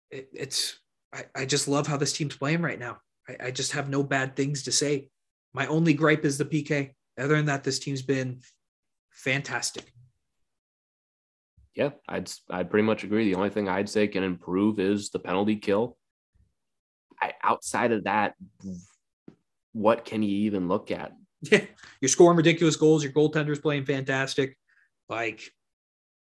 [0.10, 0.80] it, it's
[1.14, 2.98] I, I just love how this team's playing right now.
[3.28, 5.10] I, I just have no bad things to say.
[5.54, 6.92] My only gripe is the PK.
[7.18, 8.42] Other than that, this team's been
[9.10, 9.92] fantastic.
[11.76, 13.26] Yeah, I'd I'd pretty much agree.
[13.26, 15.98] The only thing I'd say can improve is the penalty kill.
[17.22, 18.36] I, outside of that,
[19.74, 21.14] what can you even look at?
[21.42, 21.62] Yeah,
[22.02, 23.04] you're scoring ridiculous goals.
[23.04, 24.58] Your goaltender's playing fantastic.
[25.10, 25.42] Like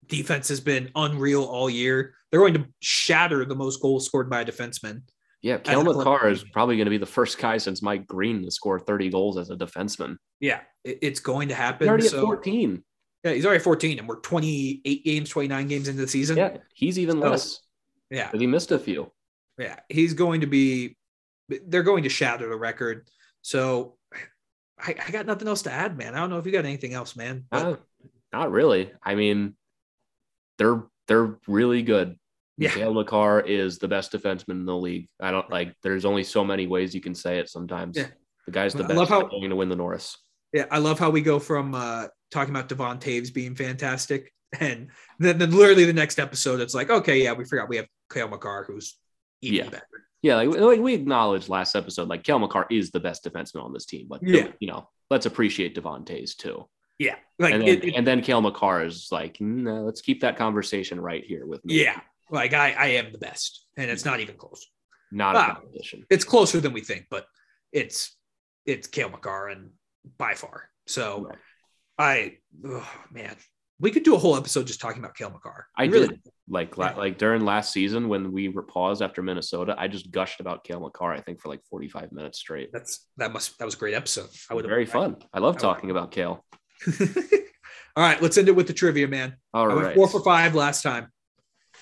[0.07, 2.15] defense has been unreal all year.
[2.31, 5.03] They're going to shatter the most goals scored by a defenseman.
[5.41, 8.51] Yeah, Cale Makar is probably going to be the first guy since Mike Green to
[8.51, 10.17] score 30 goals as a defenseman.
[10.41, 11.87] Yeah, it's going to happen.
[11.87, 12.83] He's already so, at 14.
[13.25, 16.37] Yeah, he's already 14, and we're 28 games, 29 games into the season.
[16.37, 17.61] Yeah, he's even So, less.
[18.11, 19.13] Yeah, But he missed a few.
[19.59, 20.97] yeah, he's going to be.
[21.49, 23.09] They're going to shatter the record.
[23.43, 23.97] So
[24.79, 26.15] I, I got nothing else to add, man.
[26.15, 27.45] I don't know if you got anything else, man.
[27.51, 27.77] But Uh,
[28.33, 28.93] not really.
[29.03, 29.57] I mean,
[30.59, 32.17] they're they're really good.
[32.59, 32.89] Yeah.
[32.91, 35.09] Makar is the best defenseman in the league.
[35.21, 35.75] I don't like.
[35.83, 37.49] There's only so many ways you can say it.
[37.49, 38.09] Sometimes Yeah.
[38.47, 38.99] the guy's the I best.
[38.99, 40.17] love how- going to win the Norris.
[40.53, 44.89] yeah, I love how we go from uh, talking about Devon Toews being fantastic, and
[45.19, 48.29] then, then literally the next episode, it's like, okay, yeah, we forgot we have Cale
[48.29, 48.97] Makar, who's
[49.43, 49.71] even Yeah.
[49.71, 49.87] better.
[50.23, 53.73] Yeah, like, like we acknowledged last episode, like Cale Makar is the best defenseman on
[53.73, 54.07] this team.
[54.09, 54.49] But Yeah.
[54.59, 56.67] you know, let's appreciate Devon Toews too.
[56.99, 60.23] Yeah, like and then, it- it- and then Cale Makar is like, no, let's keep
[60.23, 61.83] that conversation right here with me.
[61.85, 62.01] yeah,
[62.31, 64.67] like I, I am the best, and it's not even close.
[65.11, 65.55] not a Wow.
[65.55, 66.05] competition.
[66.11, 67.27] It's closer than we think, but
[67.73, 68.15] it's
[68.67, 69.71] it's Cale Makar and
[70.19, 70.69] by far.
[70.87, 71.39] So Right.
[72.01, 73.35] I, oh, man,
[73.81, 75.67] we could do a whole episode just talking about Cale Makar.
[75.77, 76.21] I Really- did
[76.51, 76.95] like Yeah.
[76.95, 80.81] like during last season when we were paused after Minnesota, I just gushed about Cale
[80.81, 81.13] Makar.
[81.13, 82.71] I think for like 45 minutes straight.
[82.73, 84.29] That's that must that was a great episode.
[84.51, 85.17] I would Very fun.
[85.33, 86.45] I love I talking about Cale.
[87.97, 89.37] All right, let's end it with the trivia, man.
[89.53, 91.09] All I went four for five last time.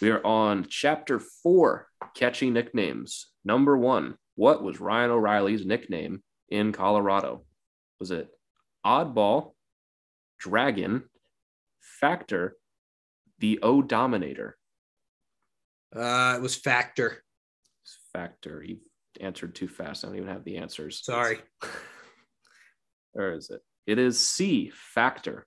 [0.00, 3.26] We are on chapter four, catchy nicknames.
[3.44, 7.44] Number one, what was Ryan O'Reilly's nickname in Colorado?
[7.98, 8.28] Was it
[8.84, 9.52] Oddball,
[10.38, 11.04] Dragon,
[11.80, 12.56] Factor,
[13.38, 14.56] the O Dominator?
[15.94, 17.22] Uh, it was Factor.
[18.12, 18.62] Factor.
[18.62, 18.78] You
[19.20, 20.04] answered too fast.
[20.04, 21.02] I don't even have the answers.
[21.04, 21.38] Sorry.
[23.12, 23.62] Where is it?
[23.86, 25.46] It is C, Factor.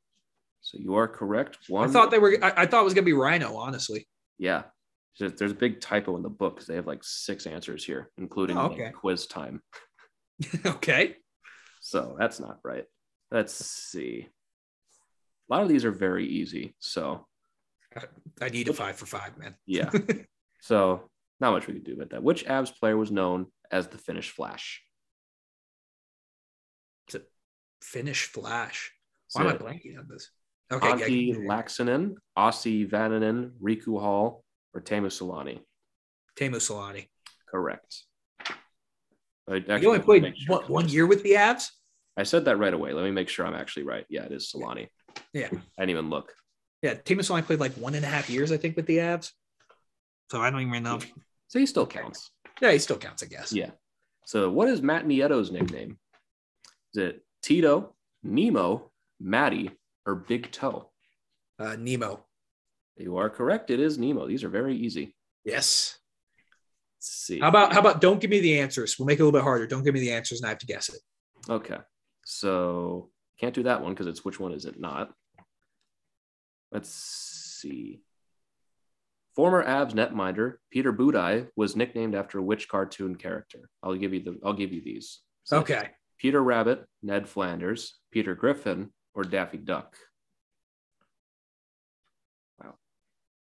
[0.62, 1.58] So you are correct.
[1.68, 1.90] One.
[1.90, 2.38] I thought they were.
[2.42, 3.56] I, I thought it was gonna be Rhino.
[3.56, 4.08] Honestly.
[4.40, 4.64] Yeah.
[5.20, 8.58] There's a big typo in the book because they have like six answers here, including
[8.58, 9.62] Oh, like, quiz time.
[10.66, 11.18] okay.
[11.82, 12.86] So that's not right.
[13.30, 14.28] Let's see.
[15.50, 16.74] A lot of these are very easy.
[16.80, 17.28] So
[18.42, 19.56] I need a five for five, man.
[19.66, 19.90] yeah.
[20.62, 21.10] so
[21.42, 22.24] not much we could do about that.
[22.24, 24.82] Which Avs player was known as the Finnish Flash?
[27.82, 28.92] Finish Flash.
[29.32, 30.30] Why So, am I blanking on this?
[30.72, 30.88] Okay.
[30.88, 31.36] Antti yeah.
[31.36, 34.44] Laaksonen, Ossi Vaananen, Riku Hahl,
[34.74, 35.60] or Teemu Selanne?
[36.36, 37.08] Teemu Selanne.
[37.50, 38.04] Correct.
[39.50, 41.72] I You only played sure what, one 'cause year with the Avs.
[42.16, 42.94] I said that right away.
[42.94, 44.06] Let me make sure I'm actually right.
[44.10, 44.88] Yeah, it is Selanne.
[45.34, 45.48] Yeah.
[45.48, 46.36] I didn't even look.
[46.84, 46.94] Yeah.
[46.94, 49.32] Teemu Selanne played like one and a half years, I think, with the Avs.
[50.30, 51.00] So I don't even know.
[51.48, 52.30] So he still counts.
[52.62, 53.52] Yeah, he still counts, I guess.
[53.52, 53.72] Yeah.
[54.26, 55.98] So what is Matt Nieto's nickname?
[56.94, 59.72] Is it Tito, Nemo, Matty,
[60.06, 60.90] or Big Toe?
[61.58, 62.26] Uh, Nemo.
[62.98, 63.70] You are correct.
[63.70, 64.28] It is Nemo.
[64.28, 65.16] These are very easy.
[65.46, 65.98] Yes.
[66.98, 67.40] Let's see.
[67.40, 68.98] How about how about don't give me the answers?
[69.00, 69.68] We'll make it a little bit harder.
[69.68, 71.00] Don't give me the answers and I have to guess it.
[71.50, 71.78] Okay.
[72.26, 75.12] So can't do that one because it's which one is it not?
[76.72, 78.02] Let's see.
[79.36, 83.70] Former Avs netminder Peter Budaj was nicknamed after which cartoon character?
[83.82, 85.22] I'll give you the I'll give you these.
[85.44, 85.90] So Okay.
[86.18, 89.98] Peter Rabbit, Ned Flanders, Peter Griffin, or Daffy Duck.
[92.64, 92.76] Wow.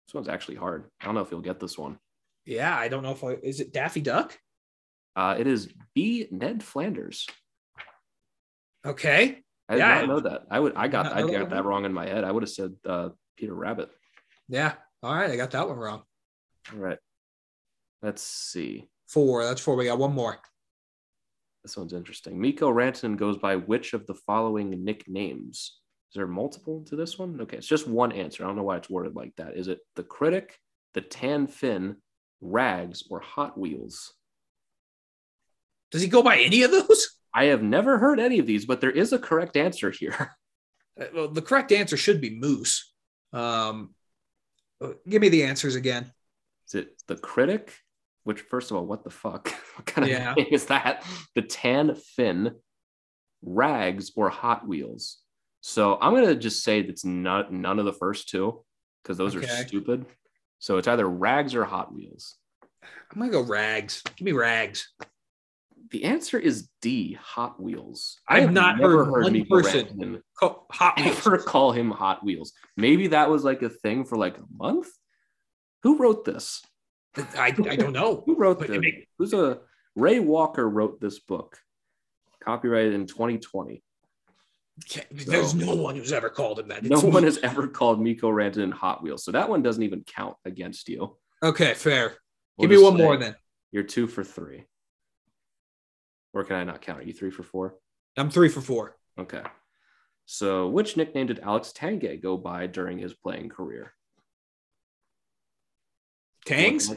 [0.06, 0.86] This one's actually hard.
[1.02, 1.98] I don't know if you'll get this one.
[2.46, 4.38] Yeah, I don't know if I is it Daffy Duck?
[5.16, 6.28] Uh, it is B.
[6.32, 7.28] Ned Flanders.
[8.86, 9.40] Okay.
[9.70, 10.42] I did Yeah, not I- know that.
[10.52, 12.24] I would I got Not I got that that wrong in my head.
[12.26, 13.90] I would have said uh, Peter Rabbit.
[14.50, 14.74] Yeah.
[15.02, 15.30] All right.
[15.32, 16.04] I got that one wrong.
[16.74, 16.98] All right.
[18.02, 18.90] Let's see.
[19.08, 19.46] Four.
[19.46, 19.76] That's four.
[19.78, 20.40] We got one more.
[21.70, 22.42] This one's interesting.
[22.42, 25.78] Mikko Rantanen goes by which of the following nicknames?
[26.10, 27.40] Is there multiple to this one?
[27.42, 28.44] Okay, it's just one answer.
[28.44, 29.56] I don't know why it's worded like that.
[29.56, 30.58] Is it the critic,
[30.96, 31.98] the tan fin,
[32.42, 34.16] rags, or Hot Wheels?
[35.92, 37.20] Does he go by any of those?
[37.36, 40.32] I have never heard any of these, but there is a correct answer here.
[41.00, 42.92] Uh, Well, the correct answer should be Moose.
[43.32, 43.94] Um,
[44.82, 46.12] uh, give me the answers again.
[46.68, 47.74] Is it the critic?
[48.24, 49.52] Which, first of all, what the fuck?
[49.80, 50.34] What kind of Yeah.
[50.34, 51.06] thing is that?
[51.36, 52.56] The tan fin,
[53.42, 55.20] rags, or Hot Wheels?
[55.62, 58.64] So I'm gonna just say that's not none of the first two
[59.02, 59.46] because those Okay.
[59.46, 60.06] are stupid.
[60.60, 62.36] So it's either Rags or Hot Wheels.
[62.84, 64.02] I'm gonna go rags.
[64.18, 64.90] Give me rags.
[65.92, 68.20] The answer is D, Hot Wheels.
[68.28, 71.18] I've have not heard one Mikko person Co- Hot Wheels.
[71.26, 72.52] ever call him Hot Wheels.
[72.78, 74.90] Maybe that was like a thing for like a month.
[75.84, 76.62] Who wrote this?
[77.18, 78.24] I, I don't know.
[78.26, 78.70] Who wrote this?
[78.80, 79.60] make- Who's a
[79.96, 81.58] Ray Walker wrote this book,
[82.44, 83.84] copyrighted in 2020.
[85.12, 86.84] There's no one who's ever called him that.
[86.84, 90.04] No It's- one has ever called Mikko Rantanen Hot Wheels, so that one doesn't even
[90.04, 91.18] count against you.
[91.44, 92.16] Okay, fair.
[92.58, 93.36] We'll Give me one say more then.
[93.72, 94.66] You're two for three.
[96.34, 97.00] Or can I not count?
[97.00, 97.76] Are you three for four?
[98.16, 98.96] I'm three for four.
[99.18, 99.42] Okay.
[100.26, 103.94] So, which nickname did Alex Tanguay go by during his playing career?
[106.50, 106.94] Tangs?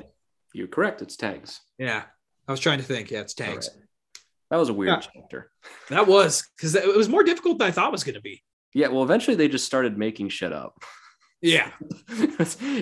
[0.55, 1.03] You're correct.
[1.03, 1.61] It's Tangs.
[1.79, 2.03] Yeah.
[2.49, 3.11] I was trying to think.
[3.11, 3.65] Yeah, it's right.
[4.51, 5.11] That was a weird Yeah.
[5.15, 5.51] chapter.
[5.89, 8.43] That was because it was more difficult than I thought it was going to be.
[8.75, 10.83] Yeah, well, eventually they just started making shit up.
[11.41, 11.71] Yeah.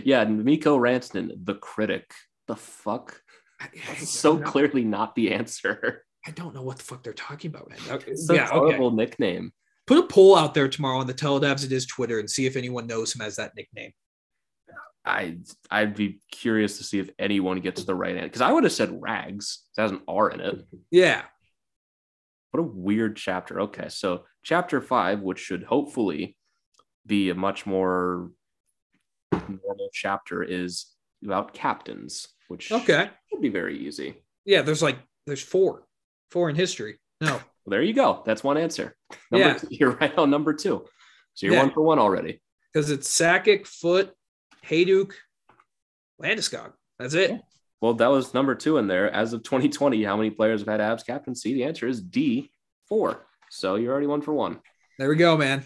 [0.05, 2.11] yeah, Mikko Rantanen, the critic.
[2.47, 3.21] The fuck?
[3.61, 6.05] I, I- So know- clearly not the answer.
[6.27, 7.79] I don't know what the fuck they're talking about, man.
[7.91, 8.91] Okay, It's a yeah, okay.
[8.91, 9.53] nickname.
[9.87, 12.29] Put a poll out there tomorrow on the Tell It Avs It Is Twitter and
[12.31, 13.93] see if anyone knows him as that nickname.
[15.05, 15.39] I
[15.71, 18.73] I'd be curious to see if anyone gets the right answer because I would have
[18.73, 19.65] said rags.
[19.77, 20.65] It has an R in it.
[20.91, 21.23] Yeah.
[22.51, 23.61] What a weird chapter.
[23.61, 26.37] Okay, so chapter five, which should hopefully
[27.07, 28.31] be a much more
[29.33, 30.87] normal chapter, is
[31.25, 33.09] about captains, which Okay.
[33.31, 34.17] should be very easy.
[34.45, 34.63] Yeah.
[34.63, 35.85] There's like there's four,
[36.31, 36.99] four in history.
[37.21, 37.35] No.
[37.35, 38.23] Well, there you go.
[38.27, 38.97] That's one answer.
[39.31, 39.55] Number Yeah.
[39.55, 40.85] two, you're right on number two.
[41.35, 41.63] So you're Yeah.
[41.63, 42.43] one for one already.
[42.73, 44.13] because it's Sakic, Foote,
[44.67, 45.13] Hejduk,
[46.23, 46.73] Landeskog.
[46.99, 47.41] That's it.
[47.81, 49.11] Well, that was number two in there.
[49.11, 51.55] As of 2020, how many players have had Avs captaincy?
[51.55, 52.51] The answer is D,
[52.89, 53.27] four.
[53.49, 54.61] So you're already one for one.
[54.99, 55.65] There we go, man.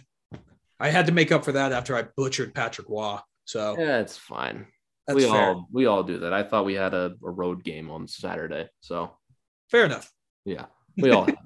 [0.78, 3.18] I had to make up for that after I butchered Patrick Roy.
[3.46, 4.66] So Yeah, it's fine.
[5.06, 5.32] that's we fair.
[5.54, 6.32] all we all do that.
[6.32, 8.68] I thought we had a, a road game on Saturday.
[8.80, 9.10] So
[9.70, 10.10] Fair enough.
[10.44, 10.66] yeah,
[10.96, 11.36] we all have.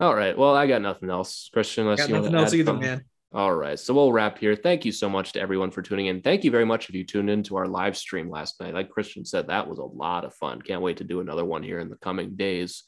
[0.00, 0.36] All right.
[0.36, 1.50] Well, I got nothing else.
[1.52, 2.88] Christian, unless Got you nothing else either, something.
[2.88, 3.04] man.
[3.32, 3.78] All right.
[3.78, 4.56] So we'll wrap here.
[4.56, 6.20] Thank you so much to everyone for tuning in.
[6.20, 8.74] Thank you very much if you tuned into our live stream last night.
[8.74, 10.60] Like Christian said, that was a lot of fun.
[10.60, 12.82] Can't wait to do another one here in the coming days.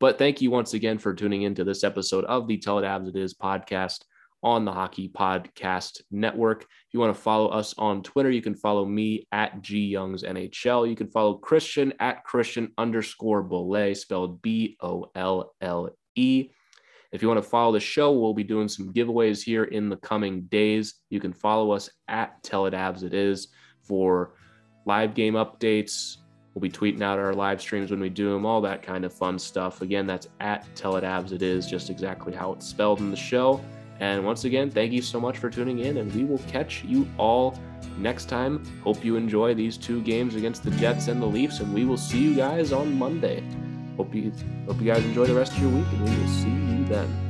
[0.00, 3.08] But thank you once again for tuning into this episode of the Tell It Avs
[3.08, 4.02] It Is podcast
[4.42, 6.62] on the Hockey Podcast Network.
[6.62, 10.24] If you want to follow us on Twitter, you can follow me at G Youngs
[10.24, 10.88] NHL.
[10.88, 16.50] You can follow Christian at Christian underscore Bolle, spelled B O L L E.
[17.14, 19.96] If you want to follow the show, we'll be doing some giveaways here in the
[19.98, 20.94] coming days.
[21.10, 22.74] You can follow us at Tell It
[23.14, 23.48] Is
[23.82, 24.34] for
[24.84, 26.16] live game updates.
[26.52, 29.14] We'll be tweeting out our live streams when we do them, all that kind of
[29.14, 29.80] fun stuff.
[29.80, 31.04] Again, that's at Tell It
[31.40, 33.64] Is, just exactly how it's spelled in the show.
[34.00, 37.08] And once again, thank you so much for tuning in, and we will catch you
[37.16, 37.56] all
[37.96, 38.66] next time.
[38.82, 41.96] Hope you enjoy these two games against the Jets and the Leafs, and we will
[41.96, 43.40] see you guys on Monday.
[43.96, 44.32] Hope you
[44.66, 47.23] hope you guys enjoy the rest of your week, and we will see you then.